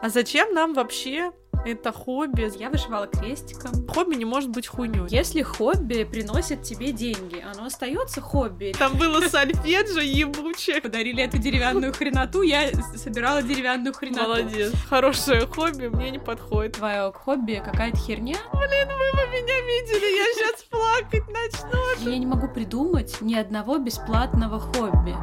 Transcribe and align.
А 0.00 0.08
зачем 0.10 0.54
нам 0.54 0.74
вообще 0.74 1.32
это 1.66 1.92
хобби? 1.92 2.48
Я 2.56 2.70
вышивала 2.70 3.08
крестиком. 3.08 3.72
Хобби 3.88 4.14
не 4.14 4.24
может 4.24 4.50
быть 4.50 4.68
хуйней. 4.68 5.08
Если 5.08 5.42
хобби 5.42 6.04
приносит 6.04 6.62
тебе 6.62 6.92
деньги, 6.92 7.44
оно 7.52 7.66
остается 7.66 8.20
хобби. 8.20 8.72
Там 8.78 8.96
было 8.96 9.20
сольфеджио 9.22 10.00
ебучее. 10.00 10.80
Подарили 10.80 11.22
эту 11.24 11.38
деревянную 11.38 11.92
хреноту, 11.92 12.42
я 12.42 12.70
собирала 12.96 13.42
деревянную 13.42 13.92
хреноту. 13.92 14.22
Молодец. 14.22 14.72
Хорошее 14.88 15.46
хобби 15.46 15.88
мне 15.88 16.12
не 16.12 16.18
подходит. 16.18 16.74
Твое 16.74 17.12
хобби 17.12 17.60
какая-то 17.64 17.96
херня. 17.96 18.36
Блин, 18.52 18.88
вы 18.88 19.16
бы 19.16 19.26
меня 19.32 19.60
видели, 19.60 20.16
я 20.16 20.24
сейчас 20.34 20.62
плакать 20.62 21.28
начну. 21.28 22.10
Я 22.10 22.18
не 22.18 22.26
могу 22.26 22.48
придумать 22.48 23.20
ни 23.20 23.34
одного 23.34 23.78
бесплатного 23.78 24.60
хобби. 24.60 25.16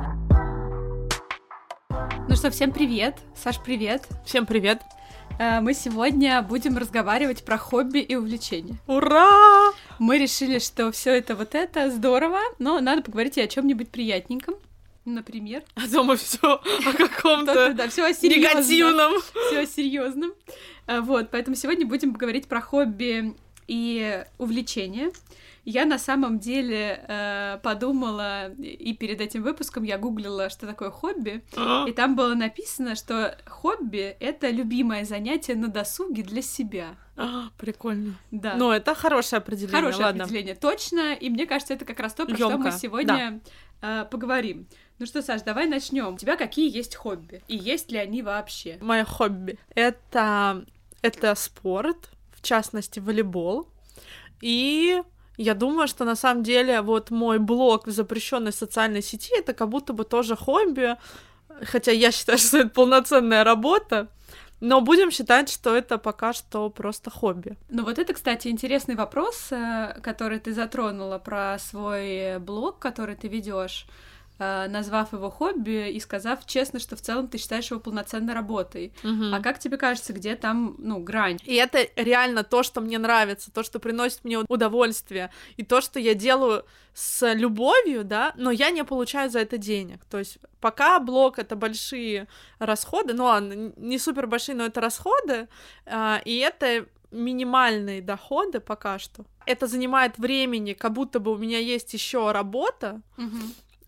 Ну 2.36 2.40
что, 2.40 2.52
всем 2.52 2.74
привет. 2.74 3.16
Саш, 3.34 3.62
привет. 3.64 4.10
Всем 4.26 4.46
привет. 4.46 4.82
Э, 5.40 5.62
Мы 5.62 5.74
сегодня 5.74 6.42
будем 6.42 6.78
разговаривать 6.78 7.46
про 7.46 7.58
хобби 7.58 8.00
и 8.00 8.18
увлечения. 8.18 8.76
Ура! 8.88 9.72
Мы 10.00 10.18
решили, 10.18 10.60
что 10.60 10.92
все 10.92 11.12
это 11.12 11.34
вот 11.34 11.56
это 11.56 11.90
здорово, 11.90 12.40
но 12.60 12.82
надо 12.82 13.04
поговорить 13.04 13.38
и 13.38 13.42
о 13.42 13.48
чем-нибудь 13.48 13.90
приятненьком. 13.90 14.56
Например. 15.06 15.64
А 15.76 15.88
дома 15.88 16.18
все 16.18 16.56
о 16.56 16.92
каком-то 16.98 17.74
Да, 17.74 17.88
все 17.88 18.04
о 18.04 18.10
негативном. 18.12 19.14
Все 19.48 19.60
о 19.62 19.66
серьезном. 19.66 20.34
А, 20.88 21.00
Вот, 21.00 21.32
поэтому 21.32 21.56
сегодня 21.56 21.86
будем 21.88 22.12
говорить 22.12 22.50
про 22.50 22.60
хобби 22.60 23.34
и 23.68 24.24
увлечения. 24.38 25.12
Я 25.64 25.86
на 25.86 25.98
самом 25.98 26.38
деле 26.38 27.04
э, 27.08 27.58
подумала, 27.64 28.52
и 28.54 28.94
перед 28.94 29.20
этим 29.20 29.42
выпуском 29.42 29.84
я 29.84 29.98
гуглила, 29.98 30.52
что 30.52 30.68
такое 30.68 30.92
хобби, 30.92 31.44
и 31.88 31.92
там 31.92 32.16
было 32.16 32.36
написано, 32.36 32.96
что 32.96 33.36
хобби— 33.48 34.16
это 34.20 34.50
любимое 34.50 35.06
занятие 35.06 35.56
на 35.56 35.68
досуге 35.68 36.22
для 36.22 36.44
себя. 36.44 36.96
А, 37.18 37.50
Прикольно. 37.58 38.14
Да. 38.30 38.56
Ну, 38.56 38.72
это 38.72 38.94
хорошее 38.94 39.40
определение, 39.40 39.76
Хорошее 39.76 40.06
ладно. 40.06 40.24
определение, 40.26 40.54
точно, 40.54 41.14
и 41.14 41.30
мне 41.32 41.48
кажется, 41.48 41.74
это 41.74 41.84
как 41.84 42.00
раз 42.00 42.14
то, 42.14 42.26
про 42.28 42.36
что 42.36 42.50
мы 42.50 42.66
Ёмко, 42.66 42.72
сегодня 42.72 43.40
э, 43.82 44.06
поговорим. 44.12 44.68
Ну 45.00 45.06
что, 45.08 45.22
Саш, 45.22 45.42
давай 45.42 45.68
начнем. 45.68 46.14
У 46.14 46.18
тебя 46.18 46.38
какие 46.38 46.74
есть 46.74 46.96
хобби? 46.96 47.42
И 47.48 47.58
есть 47.58 47.92
ли 47.92 47.98
они 47.98 48.22
вообще? 48.22 48.78
Мое 48.82 49.04
хобби— 49.04 49.58
это, 49.76 50.64
это 51.02 51.34
спорт, 51.36 52.12
частности, 52.46 53.00
волейбол. 53.00 53.68
И 54.42 55.02
я 55.38 55.54
думаю, 55.54 55.88
что 55.88 56.06
на 56.06 56.16
самом 56.16 56.44
деле 56.44 56.82
вот 56.82 57.12
мой 57.12 57.40
блог 57.40 57.88
в 57.88 57.92
запрещенной 57.92 58.54
социальной 58.54 59.02
сети— 59.02 59.34
это 59.38 59.54
как 59.54 59.70
будто 59.70 59.94
бы 59.94 60.04
тоже 60.06 60.36
хобби, 60.36 60.96
хотя 61.62 61.92
я 61.92 62.12
считаю, 62.12 62.38
что 62.40 62.60
это 62.60 62.70
полноценная 62.70 63.44
работа, 63.44 64.08
но 64.62 64.82
будем 64.82 65.12
считать, 65.12 65.50
что 65.50 65.76
это 65.76 65.98
пока 65.98 66.34
что 66.34 66.70
просто 66.70 67.10
хобби. 67.10 67.58
Ну 67.70 67.84
вот 67.84 68.00
это, 68.00 68.14
кстати, 68.14 68.48
интересный 68.48 68.96
вопрос, 68.96 69.52
э, 69.52 70.00
который 70.02 70.40
ты 70.40 70.54
затронула 70.54 71.20
про 71.20 71.58
свой 71.60 72.40
блог, 72.40 72.80
который 72.80 73.16
ты 73.16 73.28
ведешь, 73.28 73.86
назвав 74.40 75.14
его 75.14 75.30
хобби 75.30 75.92
и 75.92 76.00
сказав 76.00 76.46
честно, 76.46 76.80
что 76.80 76.96
в 76.96 77.02
целом 77.02 77.28
ты 77.28 77.38
считаешь 77.38 77.72
его 77.72 77.80
полноценной 77.80 78.34
работой. 78.34 78.94
А 79.34 79.42
как 79.42 79.60
тебе 79.60 79.78
кажется, 79.78 80.14
где 80.14 80.36
там, 80.36 80.76
ну, 80.78 81.00
грань? 81.00 81.38
И 81.46 81.56
это 81.56 81.88
реально 81.96 82.44
то, 82.44 82.64
что 82.64 82.82
мне 82.82 82.98
нравится, 82.98 83.52
то, 83.52 83.64
что 83.64 83.80
приносит 83.80 84.24
мне 84.24 84.40
удовольствие, 84.40 85.32
и 85.58 85.64
то, 85.64 85.82
что 85.82 86.00
я 86.00 86.14
делаю 86.14 86.66
с 86.94 87.34
любовью, 87.34 88.04
да, 88.04 88.34
но 88.38 88.52
я 88.52 88.72
не 88.72 88.84
получаю 88.84 89.30
за 89.30 89.40
это 89.40 89.58
денег. 89.58 90.06
То 90.06 90.20
есть 90.20 90.38
пока 90.62 91.00
блог— 91.00 91.40
это 91.40 91.56
большие 91.56 92.28
расходы, 92.60 93.14
ну 93.14 93.26
ладно, 93.26 93.74
не 93.78 94.00
супер 94.00 94.28
большие, 94.28 94.56
но 94.56 94.66
это 94.66 94.82
расходы, 94.82 95.48
а, 95.86 96.22
и 96.26 96.38
это 96.38 96.86
минимальные 97.12 98.02
доходы 98.02 98.60
пока 98.60 99.00
что. 99.00 99.26
Это 99.46 99.68
занимает 99.68 100.18
времени, 100.18 100.74
как 100.74 100.94
будто 100.94 101.20
бы 101.20 101.32
у 101.32 101.38
меня 101.38 101.60
есть 101.60 101.94
еще 101.94 102.32
работа, 102.32 103.02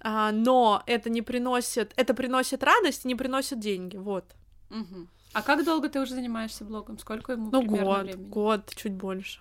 а, 0.01 0.31
но 0.31 0.83
это 0.85 1.09
не 1.09 1.21
приносит, 1.21 1.93
это 1.95 2.13
приносит 2.13 2.63
радость 2.63 3.05
не 3.05 3.15
приносит 3.15 3.59
деньги, 3.59 3.97
вот. 3.97 4.25
Мгм. 4.69 5.07
А 5.33 5.41
как 5.41 5.63
долго 5.65 5.89
ты 5.89 5.99
уже 5.99 6.15
занимаешься 6.15 6.63
блогом? 6.63 6.97
Сколько 6.97 7.33
ему 7.33 7.51
Ну, 7.51 7.61
примерно 7.61 7.85
год, 7.85 8.03
времени? 8.05 8.29
год, 8.29 8.73
чуть 8.75 8.93
больше. 8.93 9.39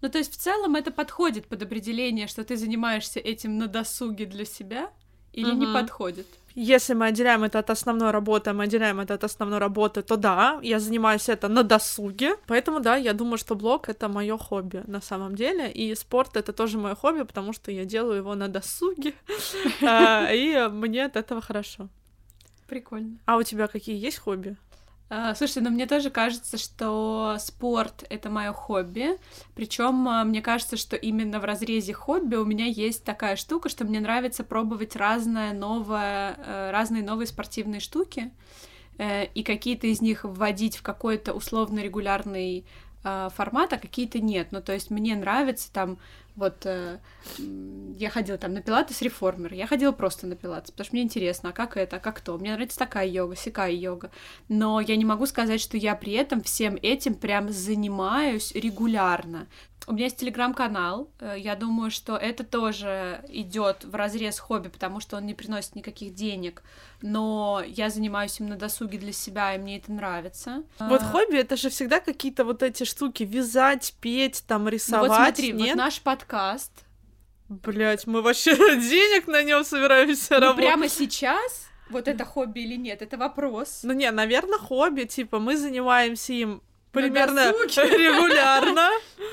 Ну, 0.00 0.08
то 0.08 0.18
есть 0.18 0.32
в 0.32 0.36
целом 0.36 0.76
это 0.76 0.90
подходит 0.90 1.46
под 1.46 1.62
определение, 1.62 2.26
что 2.26 2.44
ты 2.44 2.56
занимаешься 2.56 3.20
этим 3.20 3.58
на 3.58 3.66
досуге 3.68 4.26
для 4.26 4.44
себя, 4.44 4.90
или 5.32 5.50
не 5.50 5.66
Мгм. 5.66 5.74
подходит? 5.74 6.26
Если 6.54 6.94
мы 6.94 7.06
отделяем 7.06 7.42
это 7.42 7.58
от 7.58 7.70
основной 7.70 8.10
работы, 8.10 8.50
а 8.50 8.52
мы 8.52 8.64
отделяем 8.64 9.00
это 9.00 9.14
от 9.14 9.24
основной 9.24 9.58
работы, 9.58 10.02
то 10.02 10.16
да, 10.16 10.60
я 10.62 10.78
занимаюсь 10.78 11.28
это 11.28 11.48
на 11.48 11.62
досуге. 11.62 12.36
Поэтому 12.46 12.80
да, 12.80 12.96
я 12.96 13.12
думаю, 13.12 13.38
что 13.38 13.56
блог 13.56 13.88
это 13.88 14.08
мое 14.08 14.38
хобби 14.38 14.82
на 14.86 15.00
самом 15.00 15.34
деле. 15.34 15.70
И 15.72 15.94
спорт 15.96 16.36
это 16.36 16.52
тоже 16.52 16.78
мое 16.78 16.94
хобби, 16.94 17.24
потому 17.24 17.52
что 17.52 17.72
я 17.72 17.84
делаю 17.84 18.18
его 18.18 18.34
на 18.34 18.48
досуге. 18.48 19.14
А, 19.82 20.30
И 20.32 20.68
мне 20.68 21.04
от 21.04 21.16
этого 21.16 21.40
хорошо. 21.40 21.88
Прикольно. 22.68 23.18
А 23.26 23.36
у 23.36 23.42
тебя 23.42 23.66
какие 23.66 23.96
есть 23.96 24.18
хобби? 24.18 24.56
А, 25.16 25.32
Слушай, 25.36 25.62
ну 25.62 25.70
мне 25.70 25.86
тоже 25.86 26.10
кажется, 26.10 26.58
что 26.58 27.36
спорт 27.38 28.04
это 28.10 28.30
мое 28.30 28.52
хобби. 28.52 29.16
Причем 29.54 30.08
мне 30.28 30.42
кажется, 30.42 30.76
что 30.76 30.96
именно 30.96 31.38
в 31.38 31.44
разрезе 31.44 31.92
хобби 31.92 32.34
у 32.34 32.44
меня 32.44 32.66
есть 32.66 33.04
такая 33.04 33.36
штука, 33.36 33.68
что 33.68 33.84
мне 33.84 34.00
нравится 34.00 34.42
пробовать 34.42 34.96
разное 34.96 35.52
новое, 35.52 36.36
э, 36.36 36.70
разные 36.72 37.04
новые 37.04 37.28
спортивные 37.28 37.78
штуки 37.78 38.32
э, 38.98 39.26
и 39.26 39.44
какие-то 39.44 39.86
из 39.86 40.00
них 40.00 40.24
вводить 40.24 40.76
в 40.76 40.82
какой-то 40.82 41.32
условно 41.32 41.78
регулярный 41.78 42.64
э, 43.04 43.28
формат, 43.36 43.72
а 43.72 43.78
какие-то 43.78 44.18
нет. 44.18 44.48
Ну, 44.50 44.60
то 44.62 44.72
есть 44.72 44.90
мне 44.90 45.14
нравится 45.14 45.72
там 45.72 45.98
вот 46.36 46.66
э, 46.66 46.98
я 47.96 48.10
ходила 48.10 48.36
там 48.38 48.54
на 48.54 48.62
пилатес 48.62 49.02
реформер, 49.02 49.54
я 49.54 49.66
ходила 49.66 49.92
просто 49.92 50.26
на 50.26 50.34
пилатес, 50.34 50.70
потому 50.72 50.84
что 50.84 50.96
мне 50.96 51.02
интересно, 51.02 51.50
а 51.50 51.52
как 51.52 51.76
это, 51.76 51.96
а 51.96 52.00
как 52.00 52.20
то. 52.20 52.36
Мне 52.36 52.52
нравится 52.52 52.78
такая 52.78 53.06
йога, 53.06 53.36
сякая 53.36 53.70
йога. 53.70 54.10
Но 54.48 54.80
я 54.80 54.96
не 54.96 55.04
могу 55.04 55.26
сказать, 55.26 55.60
что 55.60 55.76
я 55.76 55.94
при 55.94 56.12
этом 56.12 56.42
всем 56.42 56.76
этим 56.82 57.14
прям 57.14 57.50
занимаюсь 57.50 58.52
регулярно. 58.52 59.46
У 59.86 59.92
меня 59.92 60.04
есть 60.04 60.16
телеграм-канал. 60.16 61.10
э, 61.20 61.34
Я 61.38 61.56
думаю, 61.56 61.90
что 61.90 62.16
это 62.16 62.42
тоже 62.42 63.22
идет 63.28 63.84
в 63.84 63.94
разрез 63.94 64.38
хобби, 64.38 64.68
потому 64.68 65.00
что 65.00 65.16
он 65.18 65.26
не 65.26 65.34
приносит 65.34 65.74
никаких 65.74 66.14
денег. 66.14 66.62
Но 67.02 67.62
я 67.66 67.90
занимаюсь 67.90 68.40
им 68.40 68.48
на 68.48 68.56
досуге 68.56 68.96
для 68.98 69.12
себя, 69.12 69.54
и 69.54 69.58
мне 69.58 69.76
это 69.78 69.92
нравится. 69.92 70.62
Вот 70.78 71.02
А, 71.02 71.04
хобби 71.04 71.36
это 71.36 71.56
же 71.56 71.68
всегда 71.68 72.00
какие-то 72.00 72.44
вот 72.44 72.62
эти 72.62 72.84
штуки 72.84 73.24
вязать, 73.24 73.94
петь, 74.00 74.42
там 74.46 74.64
ну 74.64 74.70
рисовать. 74.70 75.08
вот 75.10 75.16
смотри, 75.16 75.52
вот 75.52 75.60
нет? 75.62 75.76
наш 75.76 76.00
подкаст. 76.00 76.72
Блять, 77.50 78.06
мы 78.06 78.22
вообще 78.22 78.56
денег 78.56 79.26
на 79.26 79.42
нем 79.42 79.64
собираемся 79.64 80.34
Ну, 80.34 80.40
работать. 80.40 80.64
прямо 80.64 80.88
сейчас 80.88 81.66
вот 81.90 82.08
это 82.08 82.24
хобби 82.24 82.60
или 82.60 82.76
нет, 82.76 83.02
это 83.02 83.18
вопрос. 83.18 83.80
Ну 83.82 83.92
не, 83.92 84.10
наверное, 84.10 84.58
хобби, 84.58 85.02
типа 85.02 85.38
мы 85.38 85.58
занимаемся 85.58 86.32
им 86.32 86.62
примерно 86.94 87.50
регулярно. 87.76 88.90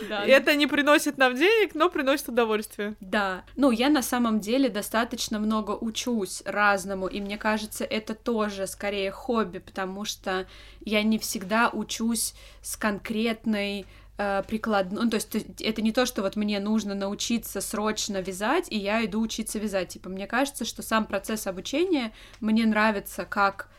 Это 0.09 0.55
не 0.55 0.67
приносит 0.67 1.17
нам 1.17 1.35
денег, 1.35 1.75
но 1.75 1.89
приносит 1.89 2.29
удовольствие. 2.29 2.95
Да. 2.99 3.44
Ну, 3.55 3.72
я 3.72 3.89
на 3.89 4.01
самом 4.01 4.39
деле 4.39 4.69
достаточно 4.69 5.39
много 5.39 5.71
учусь 5.71 6.41
разному, 6.45 7.07
и 7.07 7.21
мне 7.21 7.38
кажется, 7.38 7.85
это 7.85 8.16
тоже 8.16 8.67
скорее 8.67 9.11
хобби, 9.11 9.59
потому 9.59 10.05
что 10.05 10.47
я 10.83 11.03
не 11.03 11.19
всегда 11.19 11.69
учусь 11.69 12.33
с 12.61 12.75
конкретной 12.75 13.85
э, 14.17 14.44
прикладной, 14.47 15.03
ну, 15.03 15.09
то 15.09 15.16
есть 15.16 15.35
это 15.61 15.81
не 15.81 15.91
то, 15.91 16.05
что 16.05 16.21
вот 16.21 16.35
мне 16.35 16.59
нужно 16.59 16.95
научиться 16.95 17.61
срочно 17.61 18.21
вязать, 18.21 18.67
и 18.69 18.77
я 18.77 19.05
иду 19.05 19.21
учиться 19.21 19.59
вязать. 19.59 19.89
Типа, 19.89 20.09
мне 20.09 20.27
кажется, 20.27 20.66
что 20.66 20.81
сам 20.81 21.05
процесс 21.05 21.47
обучения 21.47 22.11
мне 22.39 22.66
нравится 22.66 23.25
как 23.25 23.69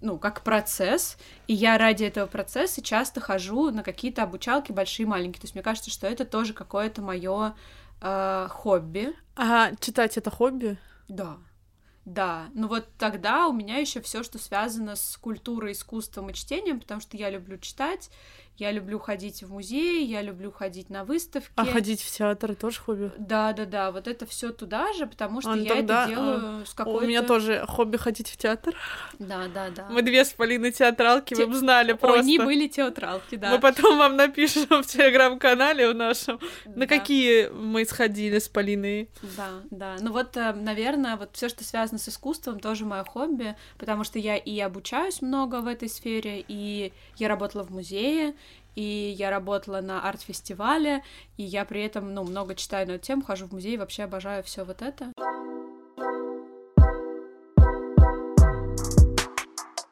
ну, 0.00 0.18
как 0.18 0.42
процесс, 0.42 1.16
и 1.46 1.54
я 1.54 1.76
ради 1.78 2.04
этого 2.04 2.26
процесса 2.26 2.82
часто 2.82 3.20
хожу 3.20 3.70
на 3.70 3.82
какие-то 3.82 4.22
обучалки 4.22 4.72
большие 4.72 5.04
и 5.04 5.08
маленькие. 5.08 5.40
То 5.40 5.46
есть 5.46 5.54
мне 5.54 5.62
кажется, 5.62 5.90
что 5.90 6.06
это 6.06 6.24
тоже 6.24 6.52
какое-то 6.52 7.02
мое 7.02 7.54
э, 8.00 8.46
хобби. 8.50 9.12
А 9.36 9.74
читать 9.80 10.16
это 10.16 10.30
хобби? 10.30 10.78
Да. 11.08 11.38
Да, 12.04 12.48
ну 12.54 12.68
вот 12.68 12.88
тогда 12.96 13.48
у 13.48 13.52
меня 13.52 13.76
еще 13.76 14.00
все, 14.00 14.22
что 14.22 14.38
связано 14.38 14.96
с 14.96 15.18
культурой, 15.18 15.72
искусством 15.72 16.30
и 16.30 16.32
чтением, 16.32 16.80
потому 16.80 17.02
что 17.02 17.18
я 17.18 17.28
люблю 17.28 17.58
читать, 17.58 18.10
я 18.58 18.72
люблю 18.72 18.98
ходить 18.98 19.42
в 19.42 19.52
музей, 19.52 20.04
я 20.04 20.20
люблю 20.20 20.50
ходить 20.50 20.90
на 20.90 21.04
выставки. 21.04 21.50
А 21.56 21.64
ходить 21.64 22.02
в 22.02 22.10
театр 22.10 22.54
тоже 22.54 22.80
хобби? 22.80 23.12
Да, 23.16 23.52
да, 23.52 23.64
да, 23.64 23.92
вот 23.92 24.08
это 24.08 24.26
все 24.26 24.50
туда 24.52 24.92
же, 24.94 25.06
потому 25.06 25.40
что 25.40 25.52
А, 25.52 25.56
ну 25.56 25.62
я 25.62 25.74
тогда, 25.76 26.02
это 26.04 26.10
делаю 26.14 26.66
с 26.66 26.72
У 26.72 26.76
какой-то. 26.76 27.06
меня 27.06 27.22
тоже 27.22 27.64
хобби 27.68 27.96
ходить 27.96 28.28
в 28.28 28.36
театр. 28.36 28.74
Да, 29.18 29.46
да, 29.54 29.70
да. 29.70 29.88
Мы 29.90 30.02
две 30.02 30.24
с 30.24 30.32
Полиной 30.32 30.72
театралки, 30.72 31.34
вы 31.34 31.42
Те- 31.42 31.46
бы 31.46 31.54
знали 31.56 31.92
просто. 31.92 32.20
Они 32.20 32.38
были 32.38 32.66
театралки, 32.68 33.36
да. 33.36 33.50
Мы 33.50 33.60
потом 33.60 33.96
вам 33.98 34.16
напишем 34.16 34.66
в 34.82 34.86
телеграм-канале 34.86 35.88
в 35.90 35.94
нашем, 35.94 36.40
на 36.66 36.86
Да. 36.86 36.86
какие 36.86 37.48
мы 37.48 37.84
сходили 37.84 38.38
с 38.38 38.48
Полиной. 38.48 39.08
Да, 39.36 39.48
да. 39.70 39.96
Ну 40.00 40.12
вот, 40.12 40.34
наверное, 40.36 41.16
вот 41.16 41.30
все, 41.32 41.48
что 41.48 41.64
связано 41.64 41.98
с 41.98 42.08
искусством, 42.08 42.60
тоже 42.60 42.84
мое 42.84 43.04
хобби, 43.04 43.56
потому 43.78 44.04
что 44.04 44.18
я 44.18 44.36
и 44.36 44.58
обучаюсь 44.60 45.22
много 45.22 45.60
в 45.60 45.66
этой 45.66 45.88
сфере, 45.88 46.44
и 46.48 46.92
я 47.16 47.28
работала 47.28 47.62
в 47.62 47.70
музее, 47.70 48.34
и 48.78 49.12
я 49.18 49.30
работала 49.30 49.80
на 49.80 50.08
арт-фестивале, 50.08 51.02
и 51.36 51.42
я 51.42 51.64
при 51.64 51.82
этом, 51.82 52.14
ну, 52.14 52.22
много 52.22 52.54
читаю 52.54 52.86
на 52.86 52.92
эту 52.92 53.06
тему, 53.06 53.24
хожу 53.24 53.48
в 53.48 53.52
музей, 53.52 53.76
вообще 53.76 54.04
обожаю 54.04 54.44
все 54.44 54.64
вот 54.64 54.82
это. 54.82 55.12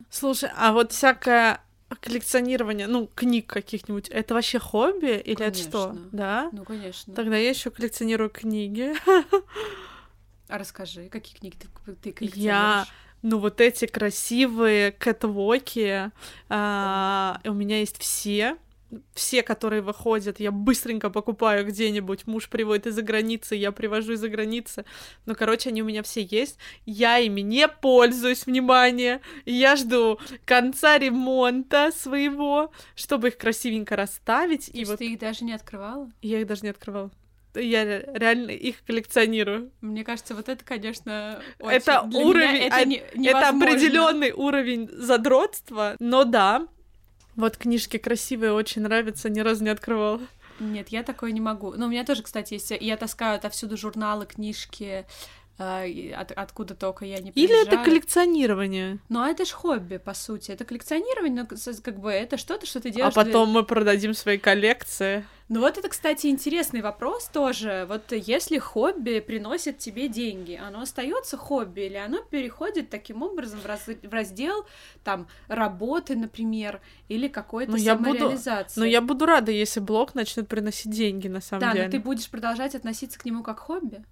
Слушай, 0.08 0.50
а 0.56 0.72
вот 0.72 0.92
всякое 0.92 1.60
коллекционирование, 2.00 2.86
ну, 2.86 3.10
книг 3.12 3.48
каких-нибудь, 3.48 4.08
это 4.08 4.34
вообще 4.34 4.60
хобби 4.60 5.18
или 5.18 5.34
конечно. 5.34 5.62
это 5.62 5.68
что? 5.68 5.96
Да? 6.12 6.48
Ну, 6.52 6.64
конечно. 6.64 7.12
Тогда 7.12 7.36
я 7.36 7.50
еще 7.50 7.70
коллекционирую 7.70 8.30
книги. 8.30 8.94
А 10.48 10.58
расскажи, 10.58 11.08
какие 11.08 11.36
книги 11.36 11.56
ты, 11.56 11.66
ты 11.96 12.12
коллекционируешь? 12.12 12.36
Я, 12.36 12.86
ну, 13.22 13.40
вот 13.40 13.60
эти 13.60 13.86
красивые 13.86 14.92
кэтвоки, 14.92 16.12
а, 16.48 17.40
у 17.44 17.52
меня 17.52 17.80
есть 17.80 17.98
все, 17.98 18.56
все, 19.14 19.42
которые 19.42 19.82
выходят, 19.82 20.40
я 20.40 20.50
быстренько 20.50 21.10
покупаю 21.10 21.66
где-нибудь. 21.66 22.26
Муж 22.26 22.48
приводит 22.48 22.86
из-за 22.86 23.02
границы, 23.02 23.54
я 23.54 23.72
привожу 23.72 24.12
из-за 24.12 24.28
границы. 24.28 24.84
Ну, 25.26 25.34
короче, 25.34 25.70
они 25.70 25.82
у 25.82 25.86
меня 25.86 26.02
все 26.02 26.22
есть. 26.22 26.58
Я 26.84 27.18
ими 27.18 27.40
не 27.40 27.68
пользуюсь, 27.68 28.46
внимание. 28.46 29.20
Я 29.44 29.76
жду 29.76 30.18
конца 30.44 30.98
ремонта 30.98 31.90
своего, 31.92 32.72
чтобы 32.94 33.28
их 33.28 33.38
красивенько 33.38 33.96
расставить. 33.96 34.66
То 34.66 34.78
и 34.78 34.84
вот... 34.84 34.98
ты 34.98 35.12
их 35.12 35.18
даже 35.18 35.44
не 35.44 35.52
открывала? 35.52 36.10
Я 36.22 36.40
их 36.40 36.46
даже 36.46 36.62
не 36.62 36.70
открывала 36.70 37.10
я 37.60 38.00
реально 38.00 38.50
их 38.50 38.84
коллекционирую. 38.86 39.70
Мне 39.80 40.04
кажется, 40.04 40.34
вот 40.34 40.48
это, 40.48 40.64
конечно, 40.64 41.40
очень... 41.58 41.76
это 41.76 42.02
Для 42.06 42.20
уровень, 42.20 42.56
это, 42.56 42.84
не, 42.84 42.96
это 42.96 43.48
определенный 43.48 44.32
уровень 44.32 44.88
задротства, 44.92 45.96
но 45.98 46.24
да, 46.24 46.66
вот 47.36 47.56
книжки 47.56 47.98
красивые, 47.98 48.52
очень 48.52 48.82
нравятся, 48.82 49.28
ни 49.28 49.40
разу 49.40 49.62
не 49.62 49.70
открывала. 49.70 50.20
Нет, 50.58 50.88
я 50.88 51.02
такое 51.02 51.32
не 51.32 51.40
могу. 51.40 51.74
Но 51.74 51.86
у 51.86 51.88
меня 51.88 52.04
тоже, 52.04 52.22
кстати, 52.22 52.54
есть... 52.54 52.72
Я 52.80 52.96
таскаю 52.96 53.36
отовсюду 53.36 53.76
журналы, 53.76 54.24
книжки, 54.24 55.04
э, 55.58 56.12
от, 56.12 56.32
откуда 56.32 56.74
только 56.74 57.04
я 57.04 57.18
не 57.18 57.30
приезжаю. 57.30 57.60
Или 57.60 57.68
это 57.68 57.84
коллекционирование? 57.84 58.98
Ну, 59.10 59.20
а 59.20 59.28
это 59.28 59.44
ж 59.44 59.50
хобби, 59.50 59.98
по 59.98 60.14
сути. 60.14 60.52
Это 60.52 60.64
коллекционирование, 60.64 61.46
но 61.50 61.56
как 61.82 62.00
бы 62.00 62.10
это 62.10 62.38
что-то, 62.38 62.64
что 62.64 62.80
ты 62.80 62.90
делаешь... 62.90 63.12
А 63.14 63.24
потом 63.24 63.50
для... 63.50 63.60
мы 63.60 63.66
продадим 63.66 64.14
свои 64.14 64.38
коллекции. 64.38 65.26
Ну 65.48 65.60
вот 65.60 65.78
это, 65.78 65.88
кстати, 65.88 66.26
интересный 66.26 66.82
вопрос 66.82 67.28
тоже. 67.32 67.86
Вот 67.88 68.10
если 68.10 68.58
хобби 68.58 69.20
приносит 69.20 69.78
тебе 69.78 70.08
деньги, 70.08 70.60
оно 70.60 70.80
остается 70.80 71.36
хобби 71.36 71.82
или 71.82 71.94
оно 71.94 72.18
переходит 72.18 72.90
таким 72.90 73.22
образом 73.22 73.60
в, 73.60 73.66
раз... 73.66 73.86
в 73.86 74.12
раздел 74.12 74.66
там 75.04 75.28
работы, 75.46 76.16
например, 76.16 76.80
или 77.08 77.28
какой-то 77.28 77.72
ну, 77.72 77.78
самореализации? 77.78 78.80
Но 78.80 78.86
я 78.86 79.00
буду 79.00 79.24
рада, 79.24 79.52
если 79.52 79.78
блог 79.78 80.16
начнет 80.16 80.48
приносить 80.48 80.90
деньги, 80.90 81.28
на 81.28 81.40
самом 81.40 81.60
да, 81.60 81.72
деле. 81.72 81.84
Да, 81.84 81.86
но 81.86 81.92
ты 81.92 82.00
будешь 82.00 82.28
продолжать 82.28 82.74
относиться 82.74 83.16
к 83.16 83.24
нему 83.24 83.44
как 83.44 83.60
хобби? 83.60 84.04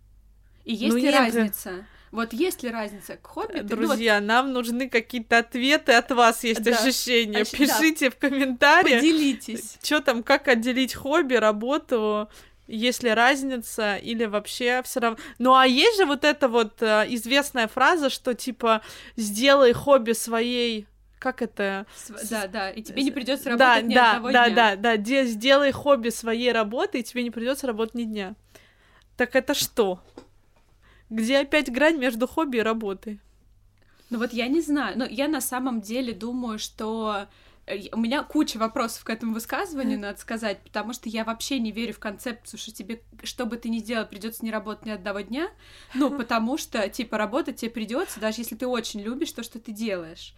И 0.65 0.73
есть 0.73 0.93
ну, 0.93 0.99
ли 0.99 1.03
нет. 1.03 1.15
разница? 1.15 1.85
Вот 2.15 2.33
есть 2.33 2.63
ли 2.63 2.71
разница 2.71 3.17
к 3.17 3.27
хобби? 3.27 3.59
Друзья, 3.59 4.21
ну, 4.21 4.21
вот... 4.21 4.29
нам 4.29 4.53
нужны 4.53 4.89
какие-то 4.89 5.39
ответы 5.39 5.95
от 5.95 6.13
вас, 6.13 6.45
есть 6.45 6.63
да. 6.63 6.71
ощущения. 6.71 7.41
Ощ... 7.41 7.51
Пишите 7.51 8.09
да. 8.09 8.15
в 8.15 8.19
комментариях. 8.19 9.01
Поделитесь. 9.01 9.79
Что 9.83 10.01
там, 10.01 10.23
как 10.23 10.47
отделить 10.47 10.95
хобби, 10.95 11.35
работу, 11.35 12.29
есть 12.69 13.03
ли 13.03 13.11
разница 13.11 13.97
или 13.97 14.27
вообще 14.27 14.81
все 14.85 15.01
равно. 15.01 15.19
Ну 15.41 15.57
а 15.57 15.67
есть 15.67 15.97
же 15.97 16.07
вот 16.07 16.23
эта 16.23 16.47
вот 16.47 16.81
э, 16.83 17.07
известная 17.09 17.67
фраза, 17.67 18.11
что 18.11 18.33
типа 18.35 18.83
сделай 19.17 19.73
хобби 19.73 20.13
своей 20.13 20.87
как 21.19 21.43
это? 21.43 21.87
С... 21.97 22.29
Да, 22.29 22.47
да, 22.47 22.71
и 22.71 22.81
тебе 22.83 23.03
не 23.03 23.11
придется 23.11 23.49
работать 23.51 23.59
да, 23.67 23.81
ни 23.81 23.95
да, 23.95 24.11
одного 24.11 24.31
да, 24.31 24.47
дня. 24.47 24.55
Да, 24.55 24.77
да, 24.77 24.97
да, 24.99 25.25
сделай 25.25 25.73
хобби 25.73 26.11
своей 26.11 26.53
работы, 26.53 27.01
и 27.01 27.03
тебе 27.03 27.25
не 27.25 27.31
придется 27.31 27.67
работать 27.67 27.95
ни 27.95 28.05
дня. 28.05 28.35
Так 29.17 29.35
это 29.35 29.55
что? 29.55 30.01
Где 31.11 31.39
опять 31.39 31.71
грань 31.71 31.99
между 31.99 32.27
хобби 32.27 32.59
и 32.59 32.63
работой? 32.63 33.21
Ну 34.11 34.19
вот 34.19 34.33
я 34.33 34.49
не 34.49 34.61
знаю, 34.61 34.99
но 34.99 35.05
я 35.05 35.29
на 35.29 35.41
самом 35.41 35.81
деле 35.81 36.13
думаю, 36.13 36.59
что 36.59 37.27
э, 37.67 37.89
у 37.93 37.99
меня 37.99 38.23
куча 38.23 38.59
вопросов 38.59 39.05
к 39.05 39.11
этому 39.11 39.35
высказыванию, 39.35 39.99
надо 39.99 40.19
сказать, 40.19 40.61
потому 40.63 40.93
что 40.93 41.09
я 41.09 41.25
вообще 41.25 41.59
не 41.59 41.73
верю 41.73 41.95
в 41.95 41.99
концепцию, 41.99 42.61
что 42.61 42.73
тебе, 42.73 43.01
что 43.23 43.47
бы 43.47 43.57
ты 43.57 43.69
ни 43.69 43.79
сделал, 43.79 44.07
придется 44.07 44.45
не 44.45 44.51
работать 44.51 44.87
ни 44.87 44.91
одного 44.91 45.21
дня. 45.21 45.49
Ну, 45.95 46.11
потому 46.17 46.59
что, 46.59 46.89
типа, 46.89 47.19
работать 47.19 47.57
тебе 47.57 47.71
придется, 47.71 48.21
даже 48.21 48.41
если 48.41 48.57
ты 48.57 48.67
очень 48.67 49.01
любишь 49.01 49.33
то, 49.33 49.43
что 49.43 49.59
ты 49.59 49.73
делаешь. 49.73 50.35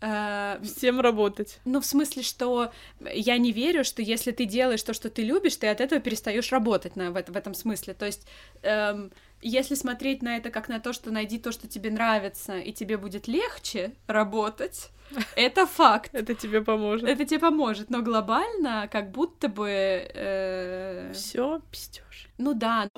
Э, 0.00 0.60
Всем 0.62 1.00
работать. 1.00 1.58
Ну, 1.64 1.80
в 1.80 1.86
смысле, 1.86 2.22
что 2.22 2.72
я 3.00 3.36
не 3.36 3.50
верю, 3.50 3.82
что 3.84 4.00
если 4.00 4.30
ты 4.30 4.44
делаешь 4.44 4.82
то, 4.82 4.94
что 4.94 5.10
ты 5.10 5.22
любишь, 5.22 5.56
ты 5.56 5.66
от 5.66 5.80
этого 5.80 6.00
перестаешь 6.00 6.52
работать 6.52 6.94
на, 6.94 7.10
в, 7.10 7.14
в 7.14 7.36
этом 7.36 7.54
смысле. 7.54 7.94
То 7.94 8.06
есть, 8.06 8.26
эм, 8.62 9.10
если 9.40 9.74
смотреть 9.74 10.22
на 10.22 10.36
это 10.36 10.50
как 10.50 10.68
на 10.68 10.80
то, 10.80 10.92
что 10.92 11.10
найди 11.10 11.38
то, 11.38 11.52
что 11.52 11.68
тебе 11.68 11.90
нравится, 11.90 12.58
и 12.58 12.72
тебе 12.72 12.96
будет 12.96 13.28
легче 13.28 13.92
работать, 14.06 14.90
это 15.36 15.66
факт. 15.66 16.10
Это 16.14 16.34
тебе 16.34 16.62
поможет. 16.62 17.08
Это 17.08 17.24
тебе 17.24 17.40
поможет, 17.40 17.90
но 17.90 18.02
глобально, 18.02 18.88
как 18.90 19.10
будто 19.10 19.48
бы. 19.48 19.68
Э... 19.70 21.12
Все 21.14 21.60
пиздешь. 21.70 22.28
Ну 22.38 22.54
да. 22.54 22.88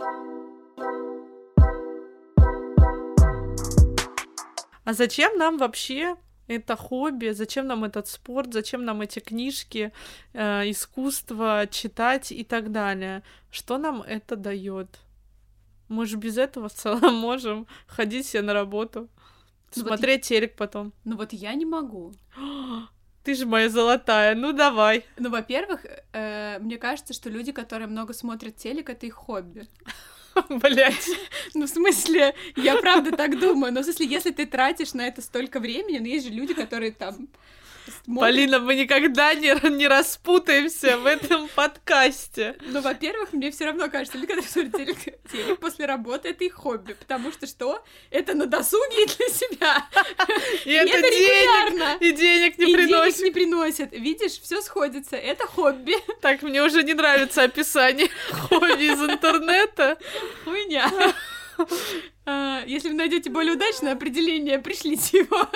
А 4.85 4.93
зачем 4.93 5.37
нам 5.37 5.59
вообще 5.59 6.17
это 6.49 6.75
хобби, 6.75 7.31
зачем 7.31 7.67
нам 7.67 7.85
этот 7.85 8.09
спорт, 8.09 8.53
зачем 8.53 8.85
нам 8.85 9.03
эти 9.03 9.21
книжки, 9.21 9.93
э, 10.33 10.71
искусство 10.71 11.69
читать 11.71 12.33
и 12.33 12.43
так 12.43 12.73
далее. 12.73 13.23
Что 13.53 13.79
нам 13.79 14.03
это 14.03 14.35
дает? 14.35 14.99
Мы 15.91 16.07
же 16.07 16.17
без 16.17 16.39
этого 16.39 16.69
в 16.69 16.73
целом 16.73 17.15
можем 17.17 17.67
ходить 17.89 18.25
себе 18.25 18.43
на 18.43 18.55
работу, 18.55 19.09
ну 19.75 19.83
смотреть 19.83 20.23
вот 20.23 20.29
телек 20.29 20.57
потом. 20.57 20.93
Ну 21.05 21.17
вот 21.17 21.33
я 21.33 21.53
не 21.55 21.67
могу. 21.67 22.15
Ты 23.25 23.35
же 23.35 23.45
моя 23.45 23.69
золотая, 23.69 24.35
ну 24.37 24.53
давай. 24.53 25.05
Ну, 25.19 25.29
во-первых, 25.31 25.85
э, 26.13 26.59
мне 26.61 26.79
кажется, 26.79 27.13
что 27.13 27.29
люди, 27.29 27.53
которые 27.53 27.89
много 27.89 28.15
смотрят 28.15 28.57
телек, 28.57 28.89
это 28.89 29.05
их 29.05 29.15
хобби. 29.15 29.69
Блять. 30.49 31.11
Ну, 31.55 31.67
в 31.67 31.69
смысле, 31.69 32.35
я 32.55 32.77
правда 32.77 33.11
так 33.11 33.39
думаю. 33.39 33.73
Но 33.73 33.81
в 33.81 33.85
смысле, 33.85 34.07
если 34.07 34.31
ты 34.31 34.47
тратишь 34.47 34.95
на 34.95 35.07
это 35.07 35.21
столько 35.21 35.59
времени, 35.59 35.99
ну, 35.99 36.07
есть 36.07 36.29
же 36.29 36.33
люди, 36.33 36.55
которые 36.55 36.93
там. 36.93 37.29
Полина, 38.17 38.59
мы 38.59 38.75
никогда 38.75 39.35
не, 39.35 39.55
не 39.71 39.89
распутаемся 39.89 40.99
в 40.99 41.07
этом 41.07 41.49
подкасте. 41.49 42.57
Ну, 42.61 42.81
во-первых, 42.81 43.33
мне 43.33 43.51
все 43.51 43.67
равно 43.67 43.89
кажется, 43.89 44.19
люди, 44.19 44.27
которые 44.29 44.51
смотрят 44.51 44.77
телек, 44.77 44.99
телек 45.31 45.61
после 45.61 45.87
работы, 45.87 46.31
это 46.31 46.45
их 46.45 46.55
хобби, 46.55 46.95
потому 46.95 47.33
что 47.33 47.47
что? 47.47 47.85
Это 48.11 48.35
на 48.35 48.47
досуге 48.47 49.07
для 49.07 49.29
себя. 49.29 49.87
И, 50.65 50.71
и 50.71 50.73
это, 50.73 50.99
это 50.99 51.11
денег, 51.11 52.03
и 52.03 52.13
денег 52.13 52.59
не 52.59 52.71
и 52.71 52.75
приносит. 52.75 53.17
денег 53.17 53.25
не 53.25 53.31
приносит. 53.31 53.93
Видишь, 53.93 54.41
все 54.41 54.61
сходится. 54.61 55.17
Это 55.17 55.47
хобби. 55.47 55.95
Так, 56.21 56.43
мне 56.43 56.63
уже 56.63 56.83
не 56.83 56.95
нравится 56.95 57.43
описание 57.43 58.09
хобби 58.31 58.93
из 58.93 59.03
интернета. 59.03 59.99
Хуйня. 60.45 60.91
А, 62.27 62.63
если 62.67 62.89
вы 62.89 62.95
найдете 62.95 63.31
более 63.31 63.55
удачное 63.55 63.93
определение, 63.93 64.59
пришлите 64.59 65.19
его. 65.19 65.49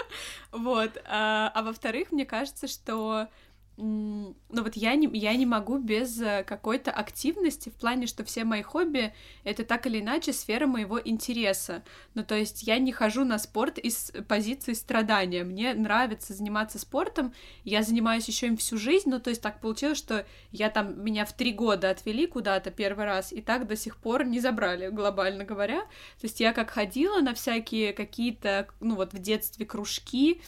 Вот. 0.54 1.02
А, 1.04 1.50
а 1.52 1.62
во-вторых, 1.62 2.12
мне 2.12 2.24
кажется, 2.24 2.68
что 2.68 3.28
ну 3.76 4.34
вот 4.50 4.76
я 4.76 4.94
не, 4.94 5.08
я 5.18 5.34
не 5.34 5.46
могу 5.46 5.78
без 5.78 6.20
э, 6.20 6.44
какой-то 6.44 6.92
активности 6.92 7.70
в 7.70 7.72
плане, 7.72 8.06
что 8.06 8.24
все 8.24 8.44
мои 8.44 8.62
хобби— 8.62 9.12
это 9.44 9.64
так 9.64 9.86
или 9.86 10.00
иначе 10.00 10.32
сфера 10.32 10.68
моего 10.68 11.00
интереса. 11.00 11.82
Ну 12.14 12.22
то 12.22 12.36
есть 12.36 12.62
я 12.62 12.78
не 12.78 12.92
хожу 12.92 13.24
на 13.24 13.36
спорт 13.38 13.78
из 13.78 14.12
позиции 14.28 14.74
страдания. 14.74 15.42
Мне 15.42 15.74
нравится 15.74 16.34
заниматься 16.34 16.78
спортом, 16.78 17.34
я 17.64 17.82
занимаюсь 17.82 18.28
еще 18.28 18.46
им 18.46 18.56
всю 18.56 18.78
жизнь, 18.78 19.10
ну 19.10 19.18
то 19.18 19.30
есть 19.30 19.42
так 19.42 19.60
получилось, 19.60 19.98
что 19.98 20.24
я 20.52 20.70
там, 20.70 21.04
меня 21.04 21.24
в 21.24 21.32
три 21.32 21.52
года 21.52 21.90
отвели 21.90 22.28
куда-то 22.28 22.70
первый 22.70 23.06
раз, 23.06 23.32
и 23.32 23.40
так 23.40 23.66
до 23.66 23.74
сих 23.74 23.96
пор 23.96 24.24
не 24.24 24.38
забрали, 24.38 24.88
глобально 24.88 25.44
говоря. 25.44 25.80
То 26.20 26.26
есть 26.26 26.38
я 26.38 26.52
как 26.52 26.70
ходила 26.70 27.20
на 27.20 27.34
всякие 27.34 27.92
какие-то, 27.92 28.68
ну 28.78 28.94
вот 28.94 29.12
в 29.12 29.18
детстве 29.18 29.66
кружки, 29.66 30.40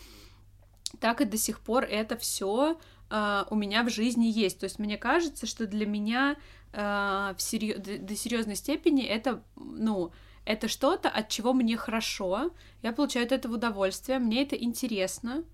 так 1.00 1.20
и 1.20 1.24
до 1.24 1.36
сих 1.36 1.60
пор 1.60 1.84
это 1.84 2.16
все 2.16 2.78
э, 3.10 3.44
у 3.50 3.54
меня 3.54 3.82
в 3.82 3.90
жизни 3.90 4.26
есть. 4.26 4.60
То 4.60 4.64
есть 4.64 4.78
мне 4.78 4.96
кажется, 4.96 5.46
что 5.46 5.66
для 5.66 5.86
меня 5.86 6.36
э, 6.72 6.78
в 7.36 7.42
серьё... 7.42 7.78
до, 7.78 8.16
серьезной 8.16 8.56
степени 8.56 9.04
это, 9.04 9.42
ну, 9.56 10.12
это 10.44 10.68
что-то, 10.68 11.08
от 11.08 11.28
чего 11.28 11.52
мне 11.52 11.76
хорошо, 11.76 12.50
я 12.82 12.92
получаю 12.92 13.26
от 13.26 13.32
этого 13.32 13.54
удовольствие, 13.54 14.18
мне 14.18 14.42
это 14.42 14.56
интересно, 14.56 15.44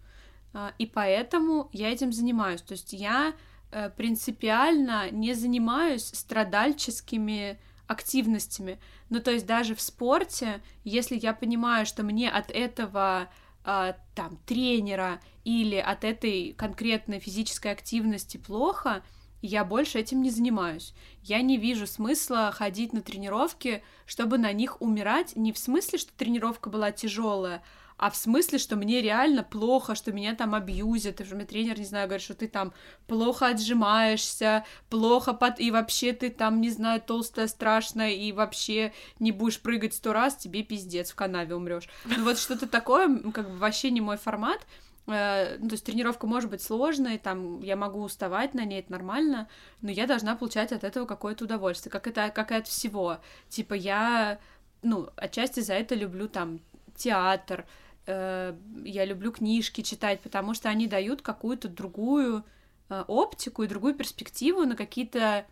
э, 0.53 0.71
и 0.79 0.87
поэтому 0.87 1.69
я 1.73 1.91
этим 1.91 2.13
занимаюсь. 2.13 2.63
То 2.63 2.73
есть 2.73 2.93
я 2.93 3.35
э, 3.71 3.91
принципиально 3.91 5.11
не 5.11 5.35
занимаюсь 5.35 6.05
страдальческими 6.05 7.59
активностями. 7.87 8.79
Ну, 9.09 9.21
то 9.21 9.31
есть 9.31 9.47
даже 9.47 9.75
в 9.75 9.81
спорте, 9.81 10.63
если 10.85 11.19
я 11.19 11.33
понимаю, 11.33 11.87
что 11.87 12.03
мне 12.03 12.31
от 12.31 12.51
этого 12.51 13.29
э, 13.65 13.95
там 14.15 14.39
тренера 14.47 15.21
или 15.45 15.77
от 15.77 16.05
этой 16.05 16.53
конкретной 16.53 17.19
физической 17.19 17.73
активности 17.73 18.37
плохо, 18.37 19.03
я 19.43 19.65
больше 19.65 19.99
этим 19.99 20.23
не 20.23 20.31
занимаюсь. 20.31 20.95
Я 21.23 21.43
не 21.43 21.57
вижу 21.57 21.87
смысла 21.87 22.53
ходить 22.53 22.93
на 22.93 23.03
тренировки, 23.03 23.83
чтобы 24.07 24.39
на 24.39 24.53
них 24.53 24.81
умирать. 24.81 25.35
Не 25.35 25.53
в 25.53 25.59
смысле, 25.59 25.99
что 25.99 26.13
тренировка 26.13 26.71
была 26.71 26.93
тяжелая, 26.93 27.63
а 28.03 28.11
в 28.11 28.17
смысле, 28.17 28.59
что 28.59 28.75
мне 28.77 29.01
реально 29.01 29.45
плохо, 29.45 29.95
что 29.95 30.13
меня 30.13 30.35
там 30.35 30.57
абьюзят, 30.57 31.21
и 31.21 31.25
что 31.25 31.37
мне 31.37 31.45
тренер, 31.45 31.79
не 31.79 31.85
знаю, 31.85 32.09
говорит, 32.09 32.25
что 32.25 32.35
ты 32.35 32.49
там 32.49 32.73
плохо 33.07 33.47
отжимаешься, 33.47 34.65
плохо 34.91 35.33
под... 35.35 35.61
и 35.61 35.71
вообще 35.71 36.13
ты 36.13 36.31
там, 36.31 36.61
не 36.61 36.71
знаю, 36.71 37.01
толстая, 37.01 37.47
страшная, 37.47 38.11
и 38.11 38.33
вообще 38.33 38.93
не 39.21 39.31
будешь 39.31 39.61
прыгать 39.61 39.95
сто 39.95 40.13
раз, 40.13 40.37
тебе 40.37 40.65
пиздец, 40.65 41.13
в 41.13 41.15
канаве 41.15 41.55
умрешь. 41.55 41.89
Ну 42.05 42.25
вот 42.25 42.39
что-то 42.39 42.67
такое, 42.67 43.21
как 43.31 43.49
бы 43.49 43.57
вообще 43.59 43.91
не 43.91 44.01
мой 44.01 44.17
формат, 44.17 44.67
э, 45.07 45.57
ну, 45.59 45.69
то 45.69 45.75
есть 45.75 45.85
тренировка 45.85 46.27
может 46.27 46.51
быть 46.51 46.63
сложной, 46.63 47.19
там 47.19 47.61
я 47.61 47.77
могу 47.77 48.03
уставать 48.03 48.55
на 48.55 48.65
ней, 48.65 48.81
это 48.81 48.93
нормально, 48.93 49.49
но 49.81 49.91
я 49.91 50.07
должна 50.07 50.37
получать 50.37 50.73
от 50.73 50.85
этого 50.85 51.07
какое-то 51.07 51.45
удовольствие, 51.45 51.91
как 51.91 52.07
это, 52.07 52.31
как 52.31 52.53
и 52.53 52.57
от 52.57 52.67
всего. 52.67 53.19
Типа 53.49 53.75
я, 53.75 54.39
ну, 54.83 55.09
отчасти 55.17 55.61
за 55.61 55.75
это 55.75 55.95
люблю 55.95 56.29
там 56.29 56.61
театр, 56.97 57.67
Э, 58.07 58.55
я 58.85 59.05
люблю 59.05 59.33
книжки 59.33 59.81
читать, 59.83 60.21
потому 60.21 60.55
что 60.55 60.69
они 60.69 60.87
дают 60.87 61.23
какую-то 61.23 61.69
другую 61.69 62.45
э, 62.89 63.05
оптику 63.07 63.63
и 63.63 63.69
другую 63.69 63.95
перспективу 63.95 64.65
на 64.65 64.75
какие-то 64.75 65.47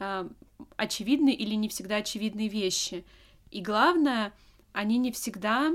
э, 0.00 0.28
очевидные 0.76 1.34
или 1.34 1.54
не 1.54 1.68
всегда 1.68 1.96
очевидные 1.96 2.48
вещи. 2.48 3.04
И 3.50 3.60
главное, 3.60 4.32
они 4.72 4.98
не 4.98 5.12
всегда 5.12 5.72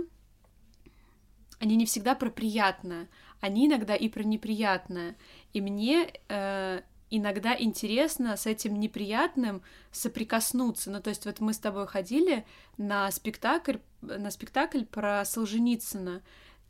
они 1.59 1.75
не 1.75 1.85
всегда 1.85 2.15
про 2.15 2.29
приятное, 2.29 3.07
они 3.41 3.67
иногда 3.67 3.95
и 3.95 4.09
про 4.09 4.23
неприятное. 4.23 5.15
И 5.53 5.61
мне 5.61 6.11
э, 6.27 6.81
иногда 7.09 7.55
интересно 7.57 8.35
с 8.35 8.45
этим 8.45 8.79
неприятным 8.79 9.61
соприкоснуться. 9.91 10.91
Ну, 10.91 11.01
то 11.01 11.09
есть 11.09 11.25
вот 11.25 11.39
мы 11.39 11.53
с 11.53 11.59
тобой 11.59 11.87
ходили 11.87 12.45
на 12.77 13.11
спектакль, 13.11 13.77
на 14.01 14.31
спектакль 14.31 14.83
про 14.83 15.23
Солженицына, 15.25 16.21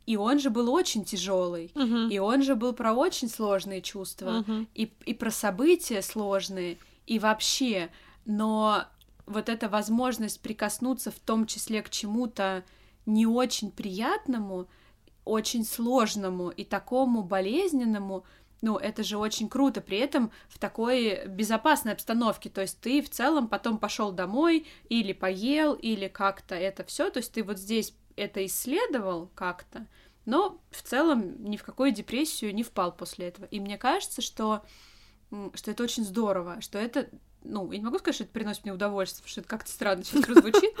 и 0.06 0.16
он 0.16 0.38
же 0.38 0.48
был 0.48 0.72
очень 0.72 1.04
тяжелый, 1.04 1.70
uh-huh. 1.74 2.08
и 2.10 2.18
он 2.18 2.42
же 2.42 2.54
был 2.54 2.72
про 2.72 2.94
очень 2.94 3.28
сложные 3.28 3.82
чувства, 3.82 4.40
uh-huh. 4.40 4.66
и, 4.74 4.90
и 5.04 5.12
про 5.12 5.30
события 5.30 6.00
сложные, 6.00 6.78
и 7.06 7.18
вообще, 7.18 7.90
но 8.24 8.84
вот 9.26 9.50
эта 9.50 9.68
возможность 9.68 10.40
прикоснуться 10.40 11.10
в 11.10 11.18
том 11.18 11.46
числе 11.46 11.82
к 11.82 11.90
чему-то 11.90 12.64
не 13.08 13.26
очень 13.26 13.70
приятному, 13.70 14.68
очень 15.24 15.64
сложному 15.64 16.50
и 16.50 16.64
такому 16.64 17.22
болезненному, 17.22 18.24
ну, 18.60 18.76
это 18.76 19.02
же 19.02 19.16
очень 19.16 19.48
круто, 19.48 19.80
при 19.80 19.98
этом 19.98 20.30
в 20.48 20.58
такой 20.58 21.26
безопасной 21.26 21.92
обстановке, 21.92 22.50
то 22.50 22.60
есть 22.60 22.80
ты 22.80 23.00
в 23.00 23.08
целом 23.08 23.48
потом 23.48 23.78
пошел 23.78 24.12
домой 24.12 24.66
или 24.88 25.12
поел, 25.12 25.74
или 25.74 26.08
как-то 26.08 26.54
это 26.54 26.84
все, 26.84 27.10
то 27.10 27.18
есть 27.18 27.32
ты 27.32 27.42
вот 27.42 27.58
здесь 27.58 27.94
это 28.16 28.44
исследовал 28.44 29.30
как-то, 29.34 29.86
но 30.26 30.60
в 30.70 30.82
целом 30.82 31.42
ни 31.42 31.56
в 31.56 31.62
какую 31.62 31.92
депрессию 31.92 32.54
не 32.54 32.62
впал 32.62 32.92
после 32.92 33.28
этого. 33.28 33.46
И 33.46 33.60
мне 33.60 33.78
кажется, 33.78 34.20
что, 34.20 34.62
что 35.54 35.70
это 35.70 35.82
очень 35.82 36.04
здорово, 36.04 36.60
что 36.60 36.78
это, 36.78 37.08
ну, 37.44 37.70
я 37.72 37.78
не 37.78 37.84
могу 37.84 37.98
сказать, 37.98 38.16
что 38.16 38.24
это 38.24 38.32
приносит 38.34 38.64
мне 38.64 38.74
удовольствие, 38.74 39.22
потому 39.22 39.30
что 39.30 39.40
это 39.40 39.48
как-то 39.48 39.70
странно 39.70 40.04
сейчас 40.04 40.24
звучит, 40.26 40.74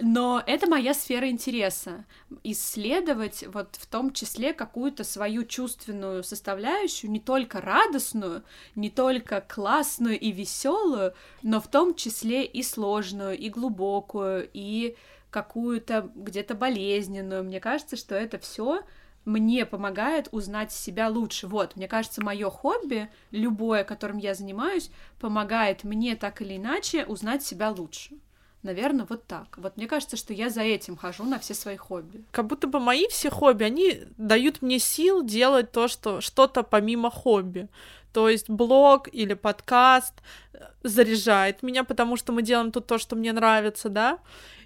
но 0.00 0.42
это 0.46 0.68
моя 0.68 0.94
сфера 0.94 1.28
интереса. 1.28 2.04
Исследовать 2.42 3.44
вот 3.46 3.76
в 3.76 3.86
том 3.86 4.12
числе 4.12 4.52
какую-то 4.52 5.04
свою 5.04 5.44
чувственную 5.44 6.24
составляющую, 6.24 7.10
не 7.10 7.20
только 7.20 7.60
радостную, 7.60 8.42
не 8.74 8.90
только 8.90 9.40
классную 9.40 10.18
и 10.18 10.32
веселую, 10.32 11.14
но 11.42 11.60
в 11.60 11.68
том 11.68 11.94
числе 11.94 12.44
и 12.44 12.62
сложную, 12.62 13.38
и 13.38 13.48
глубокую, 13.50 14.48
и 14.52 14.96
какую-то 15.30 16.10
где-то 16.14 16.54
болезненную. 16.54 17.44
Мне 17.44 17.60
кажется, 17.60 17.96
что 17.96 18.14
это 18.14 18.38
все 18.38 18.82
мне 19.24 19.64
помогает 19.64 20.28
узнать 20.32 20.72
себя 20.72 21.08
лучше. 21.08 21.46
Вот, 21.46 21.76
мне 21.76 21.88
кажется, 21.88 22.22
мое 22.22 22.50
хобби, 22.50 23.10
любое, 23.30 23.84
которым 23.84 24.18
я 24.18 24.34
занимаюсь, 24.34 24.90
помогает 25.18 25.84
мне 25.84 26.14
так 26.14 26.42
или 26.42 26.56
иначе 26.56 27.06
узнать 27.06 27.42
себя 27.42 27.70
лучше. 27.70 28.18
Наверное, 28.64 29.04
вот 29.06 29.26
так. 29.26 29.58
Вот 29.58 29.76
мне 29.76 29.86
кажется, 29.86 30.16
что 30.16 30.32
я 30.32 30.48
за 30.48 30.62
этим 30.62 30.96
хожу 30.96 31.24
на 31.24 31.38
все 31.38 31.52
свои 31.52 31.76
хобби. 31.76 32.24
Как 32.30 32.46
будто 32.46 32.66
бы 32.66 32.80
мои 32.80 33.06
все 33.08 33.28
хобби, 33.28 33.64
они 33.64 34.00
дают 34.16 34.62
мне 34.62 34.78
сил 34.78 35.22
делать 35.22 35.70
то, 35.70 35.86
что 35.86 36.22
что-то 36.22 36.62
помимо 36.62 37.10
хобби. 37.10 37.68
То 38.14 38.26
есть 38.26 38.48
блог 38.48 39.12
или 39.12 39.34
подкаст 39.34 40.14
э, 40.54 40.60
заряжает 40.82 41.62
меня, 41.62 41.84
потому 41.84 42.16
что 42.16 42.32
мы 42.32 42.40
делаем 42.40 42.72
тут 42.72 42.86
то, 42.86 42.96
что 42.96 43.16
мне 43.16 43.34
нравится, 43.34 43.90
да, 43.90 44.18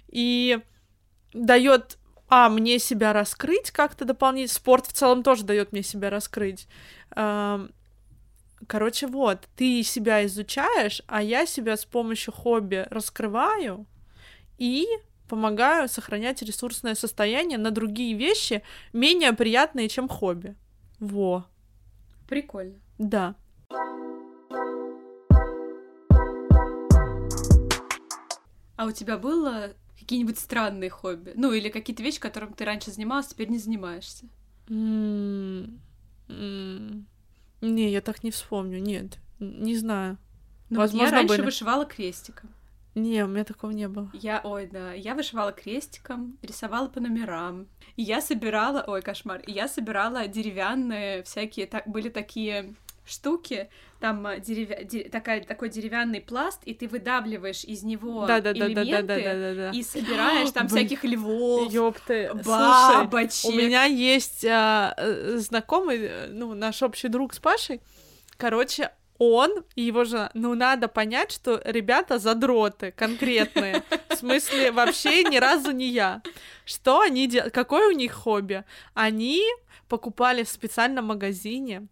и 0.07 0.59
дает 1.33 1.97
а, 2.29 2.47
мне 2.47 2.79
себя 2.79 3.11
раскрыть 3.11 3.69
как-то 3.71 4.05
дополнительно. 4.05 4.55
Спорт 4.55 4.85
в 4.85 4.93
целом 4.93 5.23
тоже 5.23 5.43
дает 5.43 5.73
мне 5.73 5.83
себя 5.83 6.09
раскрыть. 6.09 6.69
Короче, 8.67 9.07
вот, 9.07 9.47
ты 9.55 9.83
себя 9.83 10.25
изучаешь, 10.25 11.01
а 11.07 11.23
я 11.23 11.45
себя 11.45 11.77
с 11.77 11.85
помощью 11.85 12.33
хобби 12.33 12.85
раскрываю 12.89 13.85
и 14.57 14.85
помогаю 15.27 15.87
сохранять 15.87 16.41
ресурсное 16.41 16.95
состояние 16.95 17.57
на 17.57 17.71
другие 17.71 18.15
вещи, 18.15 18.63
менее 18.93 19.33
приятные, 19.33 19.87
чем 19.87 20.07
хобби. 20.07 20.55
Во. 20.99 21.45
Прикольно. 22.27 22.79
Да. 22.97 23.35
А 28.75 28.85
у 28.85 28.91
тебя 28.91 29.17
было 29.17 29.73
какие-нибудь 29.99 30.39
странные 30.39 30.89
хобби? 30.89 31.33
Ну, 31.35 31.51
или 31.53 31.69
какие-то 31.69 32.01
вещи, 32.01 32.19
которым 32.19 32.53
ты 32.53 32.65
раньше 32.65 32.91
занималась, 32.91 33.27
теперь 33.27 33.49
не 33.49 33.57
занимаешься? 33.57 34.25
Mm 34.67 35.79
-hmm. 36.27 37.03
Не, 37.61 37.89
я 37.89 38.01
так 38.01 38.23
не 38.23 38.31
вспомню, 38.31 38.79
нет, 38.79 39.17
не 39.39 39.75
знаю. 39.75 40.17
Ну, 40.69 40.79
Возможно, 40.79 41.07
я 41.07 41.11
раньше 41.11 41.27
были... 41.27 41.41
вышивала 41.41 41.85
крестиком. 41.85 42.49
Не, 42.95 43.23
у 43.23 43.27
меня 43.27 43.43
такого 43.43 43.71
не 43.71 43.87
было. 43.87 44.09
Я, 44.13 44.41
ой, 44.43 44.67
да, 44.67 44.93
я 44.93 45.15
вышивала 45.15 45.51
крестиком, 45.51 46.37
рисовала 46.41 46.87
по 46.87 46.99
номерам. 46.99 47.67
И 47.95 48.03
я 48.03 48.21
собирала, 48.21 48.83
ой, 48.87 49.01
кошмар, 49.01 49.41
и 49.41 49.51
я 49.51 49.67
собирала 49.67 50.27
деревянные 50.27 51.23
всякие, 51.23 51.67
так, 51.67 51.87
были 51.87 52.09
такие 52.09 52.75
штуки, 53.09 53.69
там 53.99 54.25
а, 54.25 54.39
деревя... 54.39 54.83
де... 54.83 55.03
такая, 55.09 55.43
такой 55.43 55.69
деревянный 55.69 56.21
пласт, 56.21 56.61
и 56.65 56.73
ты 56.73 56.87
выдавливаешь 56.87 57.63
из 57.63 57.83
него 57.83 58.25
да, 58.25 58.39
да, 58.41 58.51
элементы 58.51 58.85
да, 58.85 59.01
да, 59.01 59.15
да, 59.17 59.33
да, 59.33 59.53
да, 59.55 59.71
и 59.71 59.83
собираешь 59.83 60.51
там 60.51 60.67
всяких 60.69 61.03
львов, 61.03 61.71
Ёпты. 61.71 62.31
бабочек. 62.45 63.31
Слушай, 63.33 63.55
у 63.55 63.57
меня 63.57 63.83
есть 63.83 64.45
а, 64.45 64.93
э, 64.97 65.37
знакомый, 65.37 65.99
э, 66.01 66.27
ну, 66.29 66.53
наш 66.53 66.81
общий 66.81 67.09
друг 67.09 67.33
с 67.33 67.39
Пашей, 67.39 67.81
короче, 68.37 68.91
он 69.19 69.65
и 69.75 69.81
его 69.81 70.05
жена, 70.05 70.31
ну, 70.33 70.55
надо 70.55 70.87
понять, 70.87 71.33
что 71.33 71.61
ребята 71.65 72.19
задроты 72.19 72.93
конкретные. 72.95 73.83
В 74.07 74.15
смысле, 74.15 74.71
вообще 74.71 75.25
ни 75.25 75.35
разу 75.37 75.71
не 75.71 75.89
я. 75.89 76.21
Что 76.63 77.01
они 77.01 77.27
делают? 77.27 77.53
Какое 77.53 77.89
у 77.89 77.91
них 77.91 78.13
хобби? 78.13 78.63
Они 78.93 79.43
покупали 79.89 80.43
в 80.43 80.49
специальном 80.49 81.05
магазине 81.05 81.87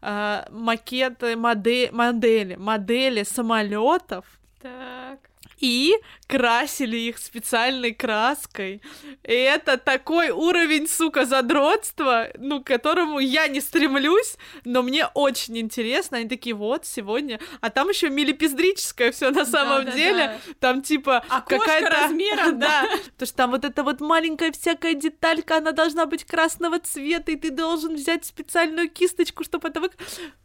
э, 0.00 0.44
макеты, 0.50 1.36
модель, 1.36 1.90
модели, 1.92 2.54
модели 2.56 3.24
самолетов. 3.24 4.24
Так 4.60 5.18
и 5.62 5.94
красили 6.32 6.96
их 6.96 7.18
специальной 7.18 7.92
краской. 7.92 8.80
И 9.22 9.34
это 9.34 9.76
такой 9.76 10.30
уровень, 10.30 10.88
сука, 10.88 11.26
задротства, 11.26 12.28
ну, 12.38 12.62
к 12.62 12.68
которому 12.68 13.18
я 13.18 13.48
не 13.48 13.60
стремлюсь, 13.60 14.38
но 14.64 14.82
мне 14.82 15.08
очень 15.12 15.58
интересно. 15.58 16.16
Они 16.16 16.28
такие, 16.30 16.54
вот, 16.54 16.86
сегодня... 16.86 17.38
А 17.60 17.68
там 17.68 17.90
еще 17.90 18.08
милипиздрическое 18.08 19.12
все 19.12 19.30
на 19.30 19.44
самом 19.44 19.84
да, 19.84 19.90
деле. 19.90 20.40
Да. 20.46 20.54
Там 20.58 20.80
типа 20.80 21.22
какая-то... 21.46 21.90
размером, 21.90 22.58
да. 22.58 22.88
Потому 22.88 23.26
что 23.26 23.36
там 23.36 23.50
вот 23.50 23.64
эта 23.66 23.82
вот 23.82 24.00
маленькая 24.00 24.52
всякая 24.52 24.94
деталька, 24.94 25.58
она 25.58 25.72
должна 25.72 26.06
быть 26.06 26.24
красного 26.24 26.78
цвета, 26.78 27.32
и 27.32 27.36
ты 27.36 27.50
должен 27.50 27.94
взять 27.94 28.24
специальную 28.24 28.88
кисточку, 28.88 29.44
чтобы 29.44 29.68
это 29.68 29.82
вы... 29.82 29.90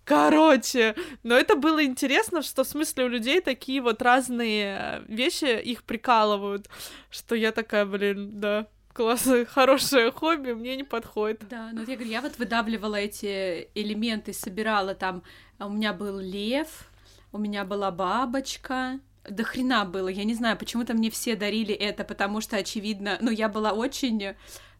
Короче, 0.03 0.95
но 1.23 1.35
это 1.35 1.55
было 1.55 1.83
интересно, 1.83 2.41
что 2.41 2.63
в 2.63 2.67
смысле 2.67 3.05
у 3.05 3.07
людей 3.07 3.41
такие 3.41 3.81
вот 3.81 4.01
разные 4.01 5.03
вещи 5.07 5.61
их 5.61 5.76
прикалывают, 5.83 6.69
что 7.09 7.35
я 7.35 7.51
такая, 7.51 7.85
блин, 7.85 8.39
да, 8.39 8.67
классное, 8.93 9.45
хорошее 9.45 10.11
хобби, 10.11 10.51
мне 10.53 10.75
не 10.75 10.83
подходит. 10.83 11.47
Да, 11.49 11.69
ну 11.71 11.81
я 11.81 11.95
говорю, 11.95 12.11
я 12.11 12.21
вот 12.21 12.37
выдавливала 12.37 12.95
эти 12.95 13.69
элементы, 13.75 14.33
собирала 14.33 14.95
там, 14.95 15.23
а 15.59 15.67
у 15.67 15.69
меня 15.69 15.93
был 15.93 16.19
лев, 16.19 16.89
у 17.31 17.37
меня 17.37 17.63
была 17.63 17.91
бабочка, 17.91 18.99
до 19.29 19.43
хрена 19.43 19.85
было. 19.85 20.07
Я 20.07 20.23
не 20.23 20.33
знаю, 20.33 20.57
почему-то 20.57 20.93
мне 20.93 21.09
все 21.09 21.35
дарили 21.35 21.73
это, 21.73 22.03
потому 22.03 22.41
что, 22.41 22.57
очевидно, 22.57 23.17
ну, 23.21 23.29
я 23.29 23.49
была 23.49 23.73
очень 23.73 24.35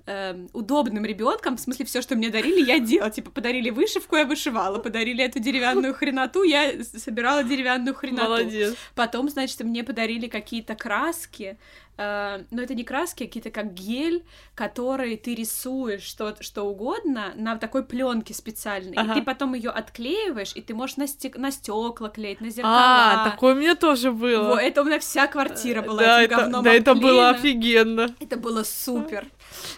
э, 0.08 0.48
удобным 0.54 1.06
ребенком, 1.06 1.58
в 1.58 1.60
смысле, 1.60 1.86
все, 1.86 2.02
что 2.02 2.16
мне 2.16 2.30
дарили, 2.30 2.66
я 2.66 2.80
делала. 2.80 3.12
Типа, 3.18 3.30
подарили 3.30 3.70
вышивку, 3.70 4.16
я 4.16 4.26
вышивала, 4.26 4.80
подарили 4.80 5.24
эту 5.24 5.40
деревянную 5.40 5.94
хреноту, 6.00 6.44
я 6.44 6.84
собирала 6.84 7.44
деревянную 7.44 7.94
хреноту. 7.94 8.24
Молодец. 8.24 8.76
Потом, 8.96 9.30
значит, 9.30 9.60
мне 9.62 9.84
подарили 9.84 10.28
какие-то 10.28 10.76
краски, 10.76 11.58
э, 11.98 12.44
но 12.50 12.62
это 12.62 12.74
не 12.74 12.84
краски, 12.84 13.24
а 13.24 13.28
какие-то 13.28 13.52
как 13.52 13.74
гель, 13.74 14.24
который 14.56 15.18
ты 15.18 15.36
рисуешь 15.36 16.04
что, 16.04 16.36
что 16.42 16.64
угодно 16.64 17.34
на 17.36 17.58
такой 17.58 17.84
пленке 17.84 18.34
специальной, 18.34 18.96
Ага. 18.96 19.12
и 19.12 19.16
ты 19.16 19.22
потом 19.22 19.54
ее 19.54 19.72
отклеиваешь, 19.72 20.54
и 20.56 20.62
ты 20.62 20.74
можешь 20.74 20.98
на, 20.98 21.08
стек... 21.08 21.38
на 21.38 21.52
стекла 21.52 22.10
клеить, 22.10 22.40
на 22.40 22.50
зеркала. 22.50 23.24
А, 23.26 23.30
такое 23.30 23.56
у 23.56 23.58
меня 23.58 23.76
тоже 23.76 24.12
было. 24.12 24.56
Во, 24.56 24.62
это 24.62 24.82
у 24.82 24.86
меня 24.86 25.00
вся 25.00 25.28
квартира 25.28 25.82
была 25.82 26.02
да, 26.02 26.24
этим 26.24 26.34
это, 26.34 26.44
говном 26.44 26.64
да, 26.64 26.74
это 26.74 26.96
было 26.96 27.30
офигенно. 27.30 28.16
Это 28.20 28.38
было 28.38 28.64
супер. 28.64 29.28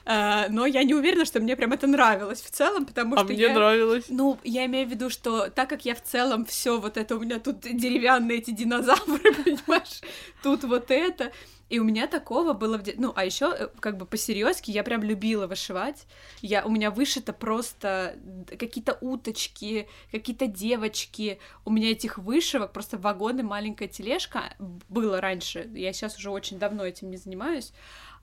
А, 0.06 0.48
но 0.50 0.66
я 0.66 0.84
не 0.84 0.94
уверена, 0.94 1.26
что 1.26 1.40
мне 1.40 1.56
прям 1.56 1.74
это 1.74 1.88
нравилось 1.88 2.42
в 2.42 2.50
целом, 2.50 2.86
потому 2.86 3.16
А 3.16 3.20
что 3.20 3.28
мне 3.34 3.44
я... 3.44 3.54
нравилось. 3.54 4.06
Ну, 4.10 4.38
я 4.44 4.66
имею 4.66 4.88
в 4.88 4.92
виду, 4.92 5.10
что 5.10 5.50
так 5.50 5.70
как 5.70 5.86
я 5.86 5.96
в 5.96 6.04
целом 6.04 6.46
все 6.46 6.80
вот 6.80 6.98
это 6.98 7.16
у 7.16 7.20
меня 7.20 7.40
тут 7.40 7.62
деревянные 7.62 8.40
эти 8.40 8.52
динозавры, 8.52 9.34
понимаешь, 9.44 10.02
тут 10.44 10.64
вот 10.64 10.92
это. 10.92 11.32
И 11.70 11.78
у 11.80 11.84
меня 11.84 12.08
такого 12.08 12.54
было 12.54 12.78
в 12.78 12.84
Ну, 12.98 13.14
а 13.16 13.24
еще 13.24 13.70
как 13.80 13.98
бы 13.98 14.06
по-серьезки 14.06 14.72
я 14.72 14.84
прям 14.84 15.04
любила 15.04 15.46
вышивать. 15.46 16.08
Я, 16.42 16.66
у 16.66 16.70
меня 16.70 16.90
вышито 16.90 17.32
просто 17.32 18.16
какие-то 18.48 18.98
уточки, 19.02 19.88
какие-то 20.12 20.48
девочки. 20.48 21.40
У 21.66 21.72
меня 21.72 21.92
этих 21.92 22.18
вышивок 22.18 22.74
просто 22.74 22.98
вагоны, 22.98 23.44
маленькая 23.44 23.88
тележка 23.88 24.56
было 24.90 25.22
раньше. 25.22 25.70
Я 25.76 25.94
сейчас 25.94 26.18
уже 26.18 26.32
очень 26.32 26.58
давно 26.58 26.84
этим 26.86 27.12
не 27.12 27.18
занимаюсь. 27.18 27.72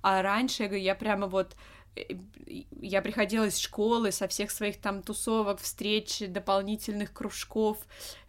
А 0.03 0.23
раньше, 0.23 0.65
я 0.65 0.69
говорю, 0.69 0.85
я 0.85 0.95
прямо 0.95 1.27
вот 1.27 1.57
э, 1.97 2.03
я 2.81 3.03
приходила 3.03 3.45
из 3.45 3.59
школы 3.59 4.13
со 4.13 4.29
всех 4.29 4.51
своих 4.51 4.81
там 4.81 5.03
тусовок, 5.03 5.61
встреч, 5.61 6.21
дополнительных 6.29 7.13
кружков, 7.13 7.79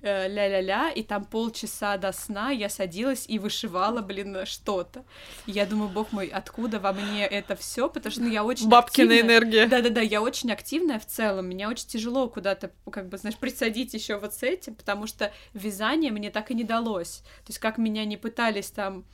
э, 0.01 0.27
ля-ля-ля, 0.27 0.89
и 0.91 1.03
там 1.03 1.25
полчаса 1.25 1.97
до 1.97 2.11
сна 2.11 2.49
я 2.49 2.69
садилась 2.69 3.25
и 3.27 3.39
вышивала, 3.39 4.01
блин, 4.01 4.45
что-то. 4.45 5.05
Я 5.45 5.65
думаю, 5.65 5.89
бог 5.89 6.11
мой, 6.11 6.27
откуда 6.27 6.79
во 6.79 6.93
мне 6.93 7.25
это 7.25 7.55
все, 7.55 7.89
потому 7.89 8.11
что 8.11 8.21
ну, 8.21 8.31
я 8.31 8.43
очень 8.43 8.69
Бабкина 8.69 9.13
активная. 9.13 9.37
энергия. 9.37 9.67
Да-да-да, 9.67 10.01
я 10.01 10.21
очень 10.21 10.51
активная 10.51 10.99
в 10.99 11.05
целом, 11.05 11.47
меня 11.47 11.69
очень 11.69 11.87
тяжело 11.87 12.29
куда-то, 12.29 12.71
как 12.91 13.09
бы, 13.09 13.17
знаешь, 13.17 13.37
присадить 13.37 13.93
еще 13.93 14.17
вот 14.17 14.33
с 14.33 14.43
этим, 14.43 14.75
потому 14.75 15.07
что 15.07 15.31
вязание 15.53 16.11
мне 16.11 16.31
так 16.31 16.51
и 16.51 16.55
не 16.55 16.63
далось. 16.63 17.17
То 17.45 17.49
есть 17.49 17.59
как 17.59 17.77
меня 17.77 18.05
не 18.05 18.17
пытались 18.17 18.71
там 18.71 19.05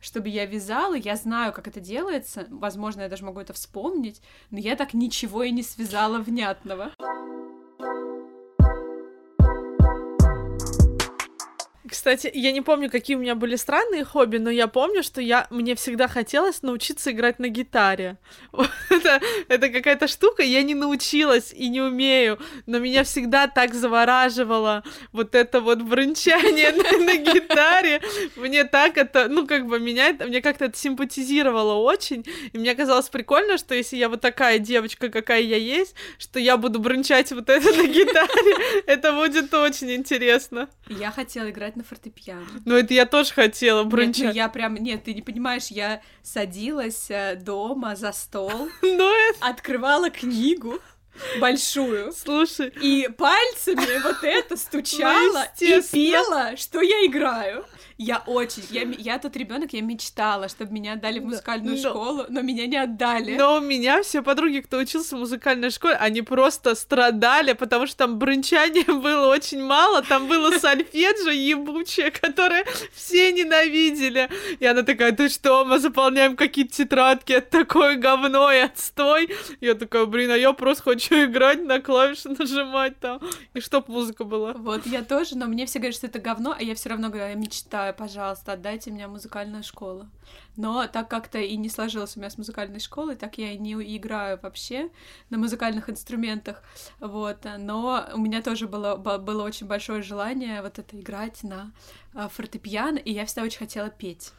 чтобы 0.00 0.28
я 0.28 0.46
вязала, 0.46 0.94
я 0.94 1.16
знаю, 1.16 1.52
как 1.52 1.68
это 1.68 1.80
делается, 1.80 2.46
возможно, 2.50 3.02
я 3.02 3.08
даже 3.08 3.24
могу 3.24 3.40
это 3.40 3.52
вспомнить, 3.52 4.20
но 4.50 4.58
я 4.58 4.76
так 4.76 4.94
ничего 4.94 5.42
и 5.42 5.50
не 5.50 5.62
связала 5.62 6.18
внятного. 6.18 6.92
Кстати, 11.90 12.30
я 12.32 12.52
не 12.52 12.60
помню, 12.60 12.88
какие 12.88 13.16
у 13.16 13.18
меня 13.18 13.34
были 13.34 13.56
странные 13.56 14.04
хобби, 14.04 14.36
но 14.36 14.48
я 14.48 14.68
помню, 14.68 15.02
что 15.02 15.20
я 15.20 15.48
мне 15.50 15.74
всегда 15.74 16.06
хотелось 16.06 16.62
научиться 16.62 17.10
играть 17.10 17.40
на 17.40 17.48
гитаре. 17.48 18.16
Это, 18.90 19.20
это 19.48 19.68
какая-то 19.70 20.06
штука, 20.08 20.42
я 20.42 20.62
не 20.62 20.74
научилась 20.74 21.52
и 21.52 21.68
не 21.68 21.80
умею, 21.80 22.38
но 22.66 22.78
меня 22.78 23.02
всегда 23.02 23.46
так 23.46 23.74
завораживало 23.74 24.84
вот 25.12 25.34
это 25.34 25.60
вот 25.60 25.80
брынчание 25.82 26.70
на, 26.72 27.04
на 27.04 27.16
гитаре. 27.16 28.02
Мне 28.36 28.64
так 28.64 28.96
это, 28.96 29.28
ну, 29.28 29.46
как 29.46 29.66
бы 29.66 29.80
меня 29.80 30.12
мне 30.26 30.42
как-то 30.42 30.66
это 30.66 30.76
симпатизировало 30.76 31.74
очень, 31.74 32.24
и 32.52 32.58
мне 32.58 32.74
казалось 32.74 33.08
прикольно, 33.08 33.58
что 33.58 33.74
если 33.74 33.96
я 33.96 34.08
вот 34.08 34.20
такая 34.20 34.58
девочка, 34.58 35.08
какая 35.08 35.40
я 35.40 35.56
есть, 35.56 35.94
что 36.18 36.38
я 36.38 36.56
буду 36.56 36.78
брынчать 36.78 37.32
вот 37.32 37.48
это 37.48 37.72
на 37.72 37.86
гитаре, 37.86 38.82
это 38.86 39.12
будет 39.12 39.52
очень 39.54 39.92
интересно. 39.92 40.68
Я 40.90 41.12
хотела 41.12 41.50
играть 41.50 41.76
на 41.76 41.84
фортепиано. 41.84 42.44
Ну, 42.64 42.74
это 42.76 42.92
я 42.94 43.06
тоже 43.06 43.32
хотела 43.32 43.78
Нет, 43.78 43.84
ну 43.84 43.90
брынчать. 43.90 44.34
я 44.34 44.48
прям, 44.48 44.74
нет, 44.74 45.04
ты 45.04 45.14
не 45.14 45.22
понимаешь, 45.22 45.68
я 45.68 46.02
садилась 46.22 47.06
э, 47.10 47.36
дома 47.36 47.94
за 47.94 48.12
стол, 48.12 48.68
Ну, 48.82 49.12
открывала 49.40 50.10
книгу 50.10 50.80
большую, 51.40 52.12
Слушай, 52.12 52.68
и 52.80 53.08
пальцами 53.16 54.02
вот 54.02 54.22
это 54.22 54.56
стучала 54.56 55.44
и 55.58 55.68
Ну, 55.70 55.76
естественно. 55.76 55.92
пела, 55.92 56.56
что 56.56 56.80
я 56.80 57.06
играю. 57.06 57.64
Я 58.02 58.22
очень, 58.26 58.62
я, 58.70 58.82
я 58.96 59.18
тот 59.18 59.36
ребенок, 59.36 59.74
я 59.74 59.82
мечтала, 59.82 60.48
чтобы 60.48 60.72
меня 60.72 60.94
отдали 60.94 61.18
в 61.18 61.24
музыкальную 61.26 61.76
но- 61.76 61.88
школу, 61.90 62.24
но 62.30 62.40
меня 62.40 62.66
не 62.66 62.78
отдали. 62.78 63.36
но 63.36 63.56
у 63.56 63.60
меня 63.60 64.02
все 64.02 64.22
подруги, 64.22 64.60
кто 64.60 64.78
учился 64.78 65.16
в 65.16 65.18
музыкальной 65.18 65.68
школе, 65.68 65.96
они 65.96 66.22
просто 66.22 66.74
страдали, 66.74 67.52
потому 67.52 67.86
что 67.86 67.98
там 67.98 68.18
брынчания 68.18 68.84
было 68.90 69.26
очень 69.30 69.62
мало, 69.62 70.00
там 70.00 70.28
было 70.28 70.50
сольфеджио 70.58 71.30
ебучее, 71.30 72.10
которое 72.10 72.64
все 72.94 73.32
ненавидели. 73.32 74.30
И 74.60 74.64
она 74.64 74.82
такая, 74.82 75.12
ты 75.12 75.28
что, 75.28 75.66
мы 75.66 75.78
заполняем 75.78 76.36
какие-то 76.36 76.72
тетрадки, 76.72 77.34
это 77.34 77.58
такое 77.58 77.96
говно 77.96 78.50
и 78.50 78.60
отстой. 78.60 79.28
Я 79.60 79.74
такая, 79.74 80.06
блин, 80.06 80.30
а 80.30 80.38
я 80.38 80.54
просто 80.54 80.84
хочу 80.84 81.09
играть 81.10 81.62
на 81.64 81.80
клавиши, 81.80 82.28
нажимать 82.28 82.98
там, 82.98 83.20
и 83.54 83.60
чтоб 83.60 83.88
музыка 83.88 84.24
была. 84.24 84.52
Вот 84.54 84.86
я 84.86 85.02
тоже, 85.02 85.36
но 85.36 85.46
мне 85.46 85.66
все 85.66 85.78
говорят, 85.78 85.96
что 85.96 86.06
это 86.06 86.18
говно, 86.18 86.54
а 86.56 86.62
я 86.62 86.74
все 86.74 86.88
равно 86.88 87.10
говорю, 87.10 87.38
мечтаю, 87.38 87.94
пожалуйста, 87.94 88.52
отдайте 88.52 88.90
мне 88.90 89.06
музыкальную 89.06 89.62
школу. 89.62 90.08
Но 90.56 90.86
так 90.86 91.08
как-то 91.08 91.38
и 91.38 91.56
не 91.56 91.68
сложилось 91.68 92.16
у 92.16 92.20
меня 92.20 92.30
с 92.30 92.38
музыкальной 92.38 92.80
школой, 92.80 93.16
так 93.16 93.38
я 93.38 93.52
и 93.52 93.58
не 93.58 93.72
играю 93.96 94.38
вообще 94.42 94.90
на 95.30 95.38
музыкальных 95.38 95.88
инструментах, 95.90 96.62
вот. 97.00 97.46
Но 97.58 98.08
у 98.14 98.18
меня 98.18 98.42
тоже 98.42 98.68
было, 98.68 98.96
было 98.96 99.42
очень 99.42 99.66
большое 99.66 100.02
желание 100.02 100.62
вот 100.62 100.78
это 100.78 100.98
играть 100.98 101.42
на 101.42 101.72
а, 102.14 102.28
фортепиано, 102.28 102.98
и 102.98 103.12
я 103.12 103.26
всегда 103.26 103.42
очень 103.42 103.58
хотела 103.58 103.90
петь. 103.90 104.32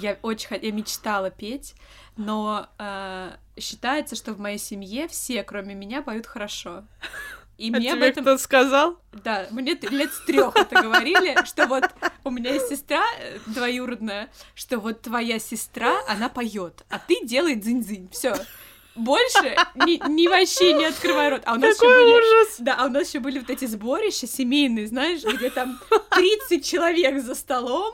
Я 0.00 0.18
очень 0.22 0.48
я 0.60 0.72
мечтала 0.72 1.30
петь, 1.30 1.74
но 2.16 2.68
а, 2.78 3.36
считается, 3.58 4.16
что 4.16 4.32
в 4.32 4.40
моей 4.40 4.58
семье 4.58 5.06
все, 5.08 5.42
кроме 5.44 5.74
меня, 5.74 6.02
поют 6.02 6.26
хорошо. 6.26 6.84
И 7.56 7.72
А 7.72 7.76
мне 7.76 7.92
об 7.92 7.98
тебе 7.98 8.08
этом 8.08 8.24
кто 8.24 8.36
сказал? 8.38 8.98
да, 9.12 9.46
мне 9.52 9.74
лет 9.74 10.12
с 10.12 10.24
трех 10.24 10.56
это 10.56 10.82
говорили, 10.82 11.44
что 11.46 11.66
вот 11.66 11.84
у 12.24 12.30
меня 12.30 12.52
есть 12.52 12.68
сестра 12.68 13.04
э, 13.20 13.38
двоюродная, 13.46 14.28
что 14.56 14.78
вот 14.80 15.02
твоя 15.02 15.38
сестра, 15.38 16.00
она 16.08 16.28
поет, 16.28 16.84
а 16.90 16.98
ты 16.98 17.24
делай 17.24 17.54
дзынь-дзынь, 17.54 18.08
все. 18.10 18.34
Больше 18.94 19.56
ни, 19.74 20.00
ни 20.08 20.28
вообще 20.28 20.72
не 20.72 20.84
открывай 20.84 21.30
рот. 21.30 21.42
А 21.46 21.54
у 21.54 21.56
нас 21.56 21.70
еще 21.70 21.80
Какой 21.80 22.04
были, 22.04 22.14
ужас! 22.14 22.54
да, 22.58 22.76
а 22.78 22.86
у 22.86 22.88
нас 22.88 23.08
еще 23.08 23.18
были 23.18 23.38
вот 23.40 23.50
эти 23.50 23.64
сборища 23.64 24.26
семейные, 24.26 24.86
знаешь, 24.86 25.22
где 25.24 25.50
там 25.50 25.80
30 26.10 26.64
человек 26.64 27.20
за 27.22 27.34
столом, 27.34 27.92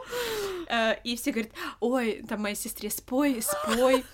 э, 0.69 0.97
и 1.05 1.17
все 1.17 1.33
говорят, 1.33 1.53
ой, 1.81 2.23
там 2.29 2.43
моей 2.43 2.57
сестре 2.57 2.91
спой, 2.91 3.43
спой. 3.43 4.05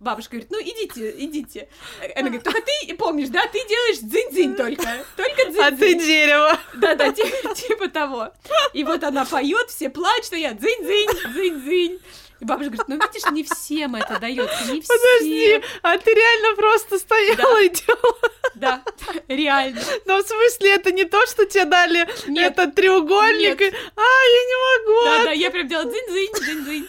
Бабушка 0.00 0.32
говорит, 0.32 0.50
ну 0.50 0.60
идите, 0.60 1.14
идите. 1.18 1.68
Она 2.14 2.28
говорит, 2.28 2.42
только 2.42 2.60
ты 2.62 2.94
помнишь, 2.94 3.28
да, 3.28 3.42
ты 3.46 3.58
делаешь 3.66 3.98
дзынь-дзынь 3.98 4.56
только, 4.56 4.82
только 5.16 5.50
дзынь-дзынь. 5.50 5.64
А 5.64 5.70
ты 5.76 5.94
дерево! 5.94 6.58
Да-да, 6.74 7.12
типа, 7.12 7.54
типа 7.54 7.88
того. 7.88 8.28
И 8.72 8.84
вот 8.84 9.02
она 9.04 9.24
поет, 9.24 9.70
все 9.70 9.88
плачут, 9.88 10.32
а 10.32 10.36
я 10.36 10.52
дзынь-дзынь, 10.52 11.32
дзынь-дзынь. 11.32 12.00
И 12.40 12.44
бабушка 12.44 12.70
говорит, 12.70 12.88
ну 12.88 12.94
видишь, 12.94 13.30
не 13.32 13.42
всем 13.42 13.96
это 13.96 14.18
дается, 14.20 14.72
не 14.72 14.80
всем. 14.80 14.96
Подожди, 14.96 15.60
а 15.82 15.98
ты 15.98 16.14
реально 16.14 16.56
просто 16.56 16.98
стояла 16.98 17.62
и 17.62 17.68
делала? 17.68 18.30
Да, 18.54 18.82
реально. 19.26 19.80
Но 20.06 20.18
в 20.22 20.26
смысле, 20.26 20.74
это 20.74 20.92
не 20.92 21.04
то, 21.04 21.26
что 21.26 21.46
тебе 21.46 21.64
дали 21.64 22.08
Нет. 22.28 22.52
этот 22.52 22.74
треугольник? 22.74 23.60
Нет. 23.60 23.74
А, 23.96 24.00
я 24.00 24.44
не 24.44 24.86
могу! 24.86 25.04
Да-да, 25.04 25.32
я 25.32 25.50
прям 25.50 25.68
делала 25.68 25.86
дзынь-дзынь, 25.86 26.32
дзынь-дзынь. 26.34 26.88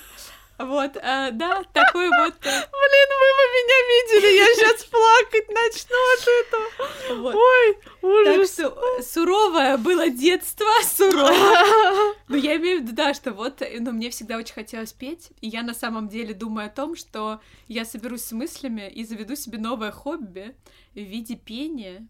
Вот, 0.59 0.97
э, 0.97 1.31
да, 1.31 1.63
такой 1.73 2.09
вот... 2.09 2.33
э, 2.45 2.49
Блин, 2.49 3.09
вы 3.21 3.29
бы 3.37 3.43
меня 3.55 3.79
видели, 3.89 4.37
я 4.39 4.45
сейчас 4.55 4.83
плакать 4.83 5.47
начну 5.49 5.97
от 6.15 6.27
этого. 6.45 7.21
вот. 7.21 7.35
Ой, 7.35 7.77
Так 8.25 8.37
ужас. 8.37 8.53
что 8.53 8.97
э, 8.99 9.01
суровое 9.03 9.77
было 9.77 10.09
детство, 10.09 10.65
суровое. 10.83 12.13
Но 12.27 12.35
я 12.35 12.57
имею 12.57 12.79
в 12.79 12.83
виду, 12.83 12.93
да, 12.93 13.13
что 13.13 13.31
вот, 13.31 13.61
э, 13.61 13.77
ну, 13.79 13.93
мне 13.93 14.09
всегда 14.09 14.35
очень 14.37 14.53
хотелось 14.53 14.91
петь, 14.91 15.29
и 15.39 15.47
я 15.47 15.63
на 15.63 15.73
самом 15.73 16.09
деле 16.09 16.33
думаю 16.33 16.67
о 16.67 16.71
том, 16.71 16.97
что 16.97 17.39
я 17.69 17.85
соберусь 17.85 18.23
с 18.25 18.31
мыслями 18.33 18.89
и 18.89 19.05
заведу 19.05 19.35
себе 19.37 19.57
новое 19.59 19.91
хобби 19.91 20.55
в 20.93 20.99
виде 20.99 21.35
пения, 21.37 22.05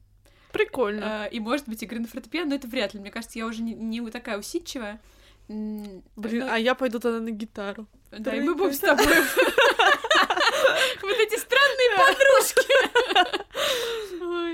Прикольно. 0.52 1.28
э, 1.28 1.30
и, 1.36 1.40
может 1.40 1.70
быть, 1.70 1.84
игры 1.84 2.00
на 2.00 2.08
фортепиано, 2.08 2.50
но 2.50 2.56
это 2.56 2.68
вряд 2.68 2.96
ли, 2.96 3.00
мне 3.00 3.12
кажется, 3.12 3.38
я 3.38 3.46
уже 3.46 3.62
не, 3.62 3.74
не 3.76 4.10
такая 4.10 4.40
усидчивая. 4.40 5.00
Блин, 5.50 6.04
ну, 6.16 6.48
а 6.48 6.60
я 6.60 6.76
пойду 6.76 7.00
тогда 7.00 7.20
на 7.20 7.32
гитару. 7.32 7.88
Да, 8.12 8.36
и 8.36 8.40
мы 8.40 8.54
будем 8.54 8.74
с 8.74 8.80
тобой 8.80 9.06
вот 11.02 11.18
эти 11.18 11.40
странные 11.40 11.90
подружки. 11.98 12.62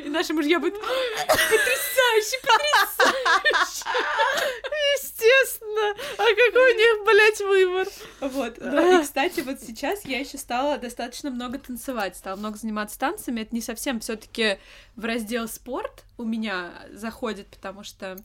И 0.05 0.09
наши 0.09 0.33
мужья 0.33 0.57
будут 0.57 0.79
потрясающе, 0.79 2.39
потрясающе. 2.41 3.83
Естественно. 4.95 5.95
А 6.17 6.23
какой 6.23 6.73
у 6.73 6.77
них, 6.77 7.03
блядь, 7.05 7.41
Вот. 8.21 8.57
Ну, 8.61 8.99
и, 8.99 9.03
кстати, 9.03 9.41
вот 9.41 9.59
сейчас 9.59 10.05
я 10.05 10.19
еще 10.19 10.37
стала 10.37 10.77
достаточно 10.77 11.29
много 11.29 11.59
танцевать, 11.59 12.15
стала 12.15 12.37
много 12.37 12.57
заниматься 12.57 12.97
танцами. 12.97 13.41
Это 13.41 13.53
не 13.53 13.61
совсем 13.61 13.99
все-таки 13.99 14.59
в 14.95 15.03
раздел 15.03 15.49
спорт 15.49 16.05
у 16.17 16.23
меня 16.23 16.71
заходит, 16.93 17.47
потому 17.47 17.83
что 17.83 18.15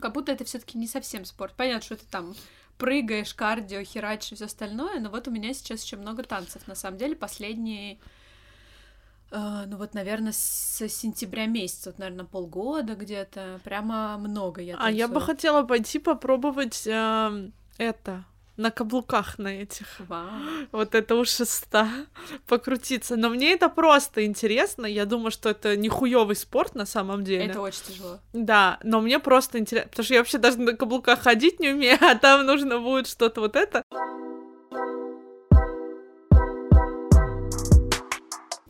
как 0.00 0.12
будто 0.12 0.32
это 0.32 0.44
все-таки 0.44 0.78
не 0.78 0.86
совсем 0.86 1.24
спорт. 1.24 1.54
Понятно, 1.56 1.82
что 1.82 1.94
это 1.94 2.06
там 2.06 2.34
прыгаешь, 2.78 3.34
кардио, 3.34 3.82
херачишь 3.82 4.32
и 4.32 4.34
все 4.36 4.44
остальное, 4.46 5.00
но 5.00 5.10
вот 5.10 5.28
у 5.28 5.30
меня 5.30 5.52
сейчас 5.52 5.82
еще 5.82 5.96
много 5.96 6.22
танцев. 6.22 6.66
На 6.66 6.74
самом 6.74 6.98
деле, 6.98 7.16
последние 7.16 7.98
Uh, 9.30 9.66
ну 9.66 9.76
вот, 9.76 9.92
наверное, 9.92 10.32
с 10.32 10.88
сентября 10.88 11.44
месяца, 11.44 11.90
вот, 11.90 11.98
наверное, 11.98 12.24
полгода 12.24 12.94
где-то, 12.94 13.60
прямо 13.62 14.16
много 14.16 14.62
я 14.62 14.72
танцую. 14.72 14.88
А 14.88 14.90
я 14.90 15.06
бы 15.06 15.20
хотела 15.20 15.64
пойти 15.64 15.98
попробовать 15.98 16.86
э, 16.86 17.50
это, 17.76 18.24
на 18.58 18.70
каблуках 18.70 19.38
на 19.38 19.48
этих. 19.48 19.86
Вау. 20.00 20.28
Вот 20.72 20.94
это 20.94 21.14
у 21.14 21.24
шеста 21.24 21.88
покрутиться. 22.46 23.16
Но 23.16 23.30
мне 23.30 23.52
это 23.52 23.68
просто 23.68 24.26
интересно. 24.26 24.84
Я 24.84 25.06
думаю, 25.06 25.30
что 25.30 25.48
это 25.48 25.76
не 25.76 25.88
хуёвый 25.88 26.36
спорт 26.36 26.74
на 26.74 26.84
самом 26.84 27.24
деле. 27.24 27.46
Это 27.46 27.60
очень 27.60 27.82
тяжело. 27.84 28.18
Да, 28.32 28.78
но 28.82 29.00
мне 29.00 29.20
просто 29.20 29.58
интересно, 29.58 29.88
потому 29.90 30.04
что 30.04 30.14
я 30.14 30.20
вообще 30.20 30.38
даже 30.38 30.58
на 30.60 30.72
каблуках 30.72 31.22
ходить 31.22 31.60
не 31.60 31.70
умею, 31.70 31.98
а 32.02 32.16
там 32.16 32.44
нужно 32.44 32.80
будет 32.80 33.06
что-то 33.06 33.40
вот 33.40 33.56
это. 33.56 33.82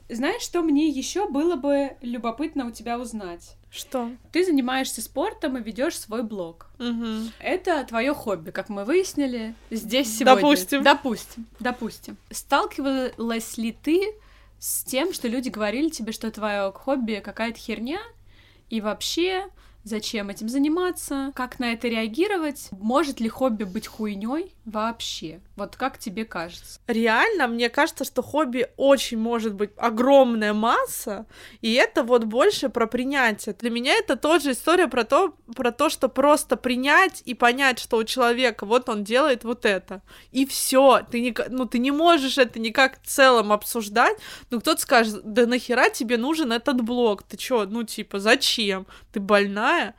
Знаешь, 0.08 0.42
что 0.42 0.62
мне 0.62 0.88
еще 0.88 1.28
было 1.28 1.56
бы 1.56 1.96
любопытно 2.00 2.66
у 2.66 2.70
тебя 2.70 2.98
узнать? 2.98 3.56
Что? 3.70 4.10
Ты 4.32 4.44
занимаешься 4.44 5.02
спортом 5.02 5.58
и 5.58 5.62
ведешь 5.62 5.98
свой 5.98 6.22
блог. 6.22 6.70
Угу. 6.78 7.30
Это 7.40 7.84
твое 7.84 8.14
хобби, 8.14 8.50
как 8.50 8.70
мы 8.70 8.84
выяснили 8.84 9.54
здесь 9.70 10.08
сегодня. 10.08 10.36
Допустим. 10.36 10.82
Допустим. 10.82 11.46
Допустим. 11.60 12.16
Сталкивалась 12.30 13.58
ли 13.58 13.72
ты 13.72 14.14
с 14.58 14.84
тем, 14.84 15.12
что 15.12 15.28
люди 15.28 15.50
говорили 15.50 15.90
тебе, 15.90 16.12
что 16.12 16.30
твое 16.30 16.72
хобби 16.72 17.20
какая-то 17.22 17.58
херня, 17.58 18.00
и 18.70 18.80
вообще 18.80 19.48
зачем 19.84 20.30
этим 20.30 20.48
заниматься, 20.48 21.32
как 21.34 21.58
на 21.58 21.72
это 21.72 21.88
реагировать, 21.88 22.68
может 22.72 23.20
ли 23.20 23.28
хобби 23.28 23.64
быть 23.64 23.86
хуйней 23.86 24.54
вообще? 24.64 25.40
Вот 25.58 25.74
как 25.74 25.98
тебе 25.98 26.24
кажется? 26.24 26.78
Реально, 26.86 27.48
мне 27.48 27.68
кажется, 27.68 28.04
что 28.04 28.22
хобби 28.22 28.68
очень 28.76 29.18
может 29.18 29.54
быть 29.54 29.70
огромная 29.76 30.54
масса, 30.54 31.26
и 31.60 31.72
это 31.74 32.04
вот 32.04 32.22
больше 32.22 32.68
про 32.68 32.86
принятие. 32.86 33.56
Для 33.58 33.70
меня 33.70 33.94
это 33.94 34.14
тоже 34.14 34.52
история 34.52 34.86
про 34.86 35.02
то, 35.02 35.34
про 35.56 35.72
то, 35.72 35.90
что 35.90 36.08
просто 36.08 36.56
принять 36.56 37.22
и 37.24 37.34
понять, 37.34 37.80
что 37.80 37.96
у 37.96 38.04
человека 38.04 38.66
вот 38.66 38.88
он 38.88 39.02
делает 39.02 39.42
вот 39.42 39.66
это, 39.66 40.00
и 40.30 40.46
все. 40.46 41.00
Ты 41.10 41.20
не, 41.20 41.34
ну 41.48 41.66
ты 41.66 41.78
не 41.78 41.90
можешь 41.90 42.38
это 42.38 42.60
никак 42.60 43.02
в 43.02 43.06
целом 43.08 43.50
обсуждать. 43.50 44.16
Ну 44.50 44.60
кто-то 44.60 44.80
скажет, 44.80 45.22
да 45.24 45.46
нахера 45.46 45.90
тебе 45.90 46.18
нужен 46.18 46.52
этот 46.52 46.80
блог? 46.82 47.24
Ты 47.24 47.36
чё, 47.36 47.66
ну 47.66 47.82
типа 47.82 48.20
зачем? 48.20 48.86
Ты 49.12 49.18
больная? 49.18 49.96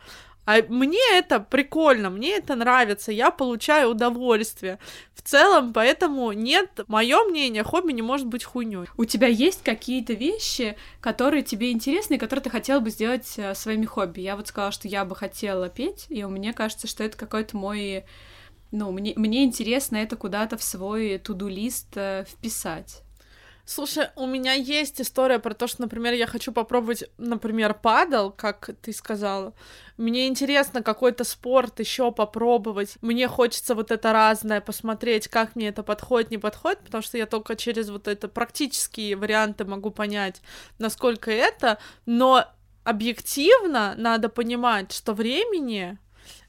А 0.50 0.64
мне 0.68 0.98
это 1.14 1.40
прикольно, 1.40 2.10
мне 2.10 2.38
это 2.38 2.56
нравится, 2.56 3.12
я 3.12 3.30
получаю 3.30 3.92
удовольствие. 3.92 4.80
В 5.14 5.22
целом, 5.22 5.74
поэтому 5.74 6.32
нет, 6.32 6.80
мое 6.88 7.24
мнение, 7.26 7.62
хобби 7.62 7.92
не 7.92 8.02
может 8.02 8.26
быть 8.26 8.44
хуйней. 8.44 8.88
У 8.98 9.06
тебя 9.06 9.28
есть 9.28 9.62
какие-то 9.62 10.14
вещи, 10.14 10.76
которые 11.02 11.44
тебе 11.44 11.72
интересны, 11.72 12.18
которые 12.18 12.42
ты 12.42 12.50
хотела 12.50 12.80
бы 12.80 12.90
сделать 12.90 13.32
э, 13.38 13.54
своими 13.54 13.86
хобби? 13.86 14.22
Я 14.22 14.36
вот 14.36 14.48
сказала, 14.48 14.72
что 14.72 14.88
я 14.88 15.06
бы 15.06 15.16
хотела 15.16 15.70
петь, 15.70 16.08
и 16.10 16.26
мне 16.26 16.52
кажется, 16.54 16.88
что 16.88 17.04
это 17.04 17.16
какой-то 17.16 17.56
мой 17.56 18.06
ну, 18.72 18.92
мне, 18.92 19.14
мне 19.16 19.44
интересно 19.44 19.98
это 19.98 20.16
куда-то 20.16 20.58
в 20.58 20.64
свой 20.64 21.20
туду-лист 21.20 21.96
э, 21.96 22.26
вписать. 22.28 23.04
Слушай, 23.70 24.08
у 24.16 24.26
меня 24.26 24.54
есть 24.54 25.00
история 25.00 25.38
про 25.38 25.54
то, 25.54 25.68
что, 25.68 25.84
например, 25.84 26.16
я 26.16 26.26
хочу 26.26 26.52
попробовать, 26.52 27.04
например, 27.20 27.76
падал, 27.76 28.32
как 28.32 28.72
ты 28.82 28.92
сказала. 28.92 29.54
Мне 29.96 30.28
интересно 30.28 30.82
какой-то 30.82 31.24
спорт 31.24 31.80
еще 31.80 32.12
попробовать. 32.12 32.98
Мне 33.02 33.28
хочется 33.28 33.76
вот 33.76 33.92
это 33.92 34.12
разное 34.12 34.60
посмотреть, 34.60 35.28
как 35.28 35.56
мне 35.56 35.68
это 35.68 35.84
подходит, 35.84 36.32
не 36.32 36.40
подходит, 36.40 36.80
потому 36.80 37.04
что 37.04 37.20
я 37.20 37.28
только 37.28 37.56
через 37.56 37.92
вот 37.92 38.08
это 38.08 38.28
практические 38.28 39.16
варианты 39.16 39.66
могу 39.66 39.92
понять, 39.92 40.42
насколько 40.80 41.30
это. 41.30 41.78
Но 42.08 42.46
объективно 42.84 43.94
надо 43.98 44.30
понимать, 44.30 44.92
что 44.92 45.14
времени 45.14 46.00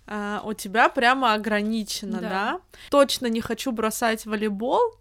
Uh, 0.07 0.41
у 0.45 0.55
тебя 0.55 0.89
прямо 0.89 1.35
ограничено, 1.35 2.21
да. 2.21 2.29
да? 2.29 2.61
Точно 2.91 3.27
не 3.29 3.41
хочу 3.41 3.71
бросать 3.71 4.27
волейбол, 4.27 5.00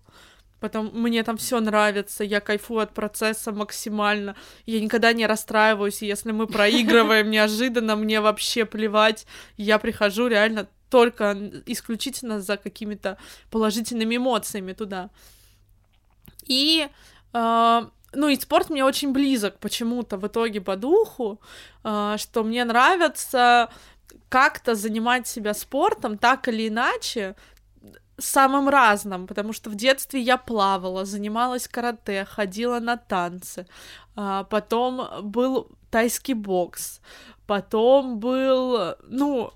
Потом 0.60 0.92
мне 0.94 1.24
там 1.24 1.38
все 1.38 1.60
нравится, 1.60 2.24
я 2.24 2.40
кайфую 2.42 2.82
от 2.82 2.94
процесса 2.94 3.52
максимально. 3.52 4.36
Я 4.66 4.80
никогда 4.82 5.14
не 5.14 5.26
расстраиваюсь, 5.26 6.02
если 6.02 6.32
мы 6.32 6.48
проигрываем 6.48 7.30
неожиданно, 7.32 7.96
мне 7.96 8.22
вообще 8.22 8.66
плевать. 8.66 9.26
Я 9.58 9.80
прихожу 9.80 10.28
реально 10.28 10.68
только 10.90 11.38
исключительно 11.66 12.42
за 12.42 12.58
какими-то 12.58 13.18
положительными 13.52 14.18
эмоциями 14.18 14.74
туда. 14.74 15.10
И 16.48 16.88
э, 17.34 17.82
ну 18.14 18.28
и 18.28 18.40
спорт 18.40 18.70
мне 18.70 18.84
очень 18.84 19.12
близок 19.12 19.60
почему-то 19.60 20.18
в 20.18 20.28
итоге 20.28 20.62
по 20.62 20.76
духу, 20.76 21.40
э, 21.84 22.16
что 22.18 22.44
мне 22.44 22.66
нравится 22.66 23.70
как-то 24.30 24.76
занимать 24.76 25.28
себя 25.28 25.54
спортом 25.54 26.18
так 26.18 26.48
или 26.48 26.68
иначе, 26.68 27.36
самым 28.20 28.70
разным, 28.70 29.28
потому 29.28 29.54
что 29.54 29.70
в 29.70 29.76
детстве 29.76 30.22
я 30.22 30.38
плавала, 30.38 31.06
занималась 31.06 31.68
карате, 31.68 32.26
ходила 32.26 32.80
на 32.80 32.98
танцы, 32.98 33.68
а, 34.16 34.44
потом 34.44 35.08
был 35.24 35.70
тайский 35.90 36.34
бокс, 36.34 37.02
потом 37.50 38.20
был, 38.20 38.96
ну, 39.08 39.52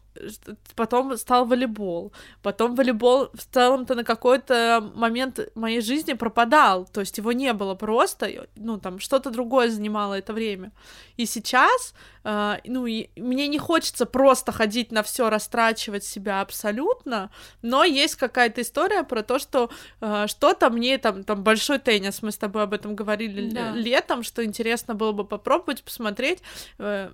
потом 0.76 1.16
стал 1.18 1.46
волейбол, 1.46 2.12
потом 2.42 2.76
волейбол 2.76 3.30
в 3.34 3.46
целом-то 3.54 3.94
на 3.94 4.04
какой-то 4.04 4.92
момент 4.96 5.40
моей 5.54 5.82
жизни 5.82 6.14
пропадал, 6.14 6.86
то 6.86 7.02
есть 7.02 7.20
его 7.20 7.34
не 7.34 7.54
было 7.54 7.76
просто, 7.76 8.48
ну, 8.56 8.80
там, 8.80 9.00
что-то 9.00 9.30
другое 9.30 9.70
занимало 9.70 10.16
это 10.16 10.34
время. 10.34 10.72
И 11.18 11.28
сейчас, 11.28 11.94
э, 12.24 12.58
ну, 12.66 12.88
и 12.88 13.10
мне 13.16 13.48
не 13.48 13.60
хочется 13.60 14.08
просто 14.08 14.52
ходить 14.52 14.92
на 14.92 15.04
все, 15.04 15.30
растрачивать 15.30 16.04
себя 16.04 16.42
абсолютно, 16.42 17.30
но 17.62 17.84
есть 17.84 18.16
какая-то 18.16 18.62
история 18.62 19.04
про 19.04 19.22
то, 19.22 19.38
что 19.38 19.70
э, 20.02 20.26
что-то 20.28 20.72
мне, 20.72 20.98
там, 20.98 21.24
там, 21.24 21.44
большой 21.44 21.78
теннис, 21.78 22.24
мы 22.24 22.32
с 22.32 22.38
тобой 22.38 22.64
об 22.64 22.74
этом 22.74 22.96
говорили 22.96 23.52
да. 23.52 23.72
летом, 23.72 24.24
что 24.24 24.44
интересно 24.44 24.96
было 24.96 25.12
бы 25.12 25.26
попробовать, 25.26 25.84
посмотреть, 25.84 26.42
э, 26.80 27.12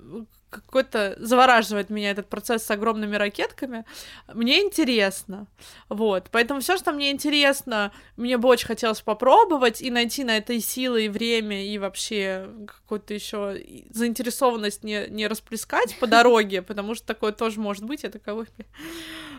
какой-то 0.49 1.15
завораживает 1.19 1.89
меня 1.89 2.11
этот 2.11 2.27
процесс 2.27 2.63
с 2.63 2.71
огромными 2.71 3.15
ракетками. 3.15 3.85
Мне 4.33 4.61
интересно. 4.61 5.47
Вот. 5.89 6.29
Поэтому 6.31 6.59
все, 6.59 6.77
что 6.77 6.91
мне 6.91 7.11
интересно, 7.11 7.91
мне 8.17 8.37
бы 8.37 8.49
очень 8.49 8.67
хотелось 8.67 9.01
попробовать 9.01 9.81
и 9.81 9.91
найти 9.91 10.23
на 10.23 10.37
это 10.37 10.53
и 10.53 10.59
силы, 10.59 11.05
и 11.05 11.09
время, 11.09 11.65
и 11.65 11.77
вообще 11.77 12.49
какую-то 12.67 13.13
еще 13.13 13.61
заинтересованность 13.91 14.83
не, 14.83 15.07
не 15.09 15.27
расплескать 15.27 15.97
по 15.99 16.07
дороге, 16.07 16.61
потому 16.63 16.95
что 16.95 17.05
такое 17.05 17.31
тоже 17.31 17.59
может 17.59 17.83
быть. 17.83 18.03
Я 18.03 18.09
такая, 18.09 18.45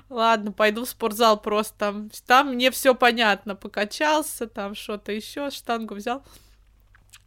ладно, 0.09 0.53
пойду 0.53 0.85
в 0.85 0.89
спортзал 0.89 1.41
просто. 1.41 2.09
Там 2.27 2.55
мне 2.55 2.71
все 2.71 2.95
понятно. 2.95 3.55
Покачался, 3.55 4.47
там 4.47 4.75
что-то 4.75 5.13
еще, 5.13 5.51
штангу 5.51 5.95
взял. 5.95 6.23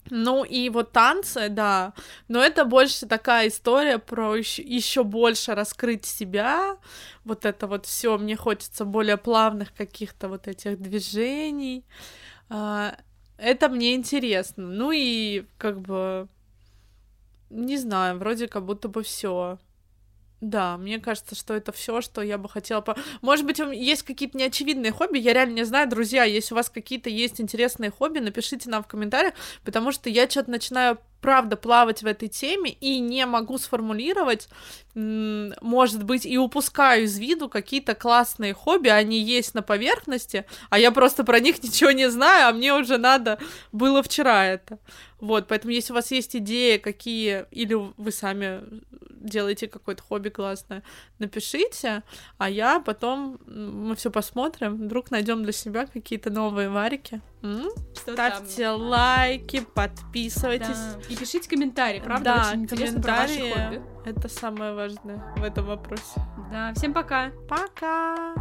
Ну 0.09 0.43
и 0.43 0.69
вот 0.69 0.91
танцы, 0.91 1.47
да, 1.49 1.93
но 2.27 2.41
это 2.41 2.65
больше 2.65 3.05
такая 3.05 3.47
история 3.47 3.99
про 3.99 4.35
еще 4.35 5.03
больше 5.03 5.55
раскрыть 5.55 6.05
себя, 6.05 6.77
вот 7.23 7.45
это 7.45 7.67
вот 7.67 7.85
все, 7.85 8.17
мне 8.17 8.35
хочется 8.35 8.83
более 8.83 9.17
плавных 9.17 9.73
каких-то 9.73 10.27
вот 10.27 10.47
этих 10.47 10.79
движений, 10.81 11.85
а, 12.49 12.97
это 13.37 13.69
мне 13.69 13.95
интересно, 13.95 14.67
ну 14.67 14.91
и 14.91 15.45
как 15.57 15.79
бы, 15.79 16.27
не 17.49 17.77
знаю, 17.77 18.17
вроде 18.17 18.47
как 18.47 18.65
будто 18.65 18.89
бы 18.89 19.03
все. 19.03 19.57
Да, 20.43 20.75
мне 20.75 20.99
кажется, 20.99 21.35
что 21.35 21.53
это 21.53 21.71
все, 21.71 22.01
что 22.01 22.21
я 22.21 22.37
бы 22.37 22.49
хотела... 22.49 22.81
По... 22.81 22.97
Может 23.21 23.45
быть, 23.45 23.59
есть 23.59 24.03
какие-то 24.03 24.37
неочевидные 24.37 24.91
хобби, 24.91 25.17
я 25.17 25.31
реально 25.31 25.53
не 25.53 25.63
знаю, 25.63 25.89
друзья, 25.89 26.25
если 26.25 26.53
у 26.53 26.57
вас 26.57 26.69
какие-то 26.69 27.09
есть 27.09 27.39
интересные 27.39 27.91
хобби, 27.91 28.19
напишите 28.19 28.69
нам 28.69 28.83
в 28.83 28.87
комментариях, 28.87 29.35
потому 29.63 29.93
что 29.93 30.09
я 30.09 30.29
что-то 30.29 30.51
начинаю 30.51 30.97
правда 31.23 31.55
плавать 31.55 32.03
в 32.03 32.05
этой 32.05 32.27
теме 32.27 32.69
и 32.69 32.99
не 32.99 33.25
могу 33.25 33.57
сформулировать, 33.57 34.49
может 34.93 36.03
быть, 36.03 36.25
и 36.25 36.37
упускаю 36.37 37.05
из 37.05 37.17
виду 37.17 37.47
какие-то 37.47 37.95
классные 37.95 38.53
хобби, 38.53 38.89
они 38.89 39.19
есть 39.19 39.55
на 39.55 39.61
поверхности, 39.61 40.45
а 40.69 40.77
я 40.77 40.91
просто 40.91 41.23
про 41.23 41.39
них 41.39 41.63
ничего 41.63 41.91
не 41.91 42.09
знаю, 42.09 42.49
а 42.49 42.51
мне 42.51 42.73
уже 42.73 42.97
надо 42.97 43.39
было 43.71 44.03
вчера 44.03 44.45
это. 44.45 44.79
Вот, 45.21 45.47
поэтому 45.47 45.71
если 45.71 45.93
у 45.93 45.95
вас 45.95 46.11
есть 46.11 46.35
идеи, 46.35 46.77
какие, 46.77 47.45
или 47.51 47.73
вы 47.73 48.11
сами 48.11 48.61
делаете 49.09 49.69
какое-то 49.69 50.03
хобби 50.03 50.27
классное, 50.27 50.83
напишите, 51.19 52.03
а 52.37 52.49
я 52.49 52.81
потом, 52.81 53.39
мы 53.47 53.95
все 53.95 54.11
посмотрим, 54.11 54.75
вдруг 54.75 55.09
найдем 55.09 55.43
для 55.43 55.53
себя 55.53 55.85
какие-то 55.85 56.29
новые 56.29 56.67
варики. 56.67 57.21
М? 57.43 57.69
Ставьте 57.93 58.63
там? 58.63 58.81
лайки, 58.81 59.65
подписывайтесь. 59.73 60.67
Да. 60.67 60.99
И 61.09 61.15
пишите 61.15 61.49
комментарии, 61.49 61.99
правда? 61.99 62.23
Да, 62.23 62.49
Очень 62.49 62.63
интересно 62.63 63.01
про 63.01 63.11
ваши 63.13 63.39
хобби. 63.39 63.81
Это 64.05 64.29
самое 64.29 64.73
важное 64.73 65.23
в 65.37 65.43
этом 65.43 65.65
вопросе. 65.65 66.21
Да, 66.51 66.73
всем 66.73 66.93
пока. 66.93 67.31
Пока. 67.49 68.33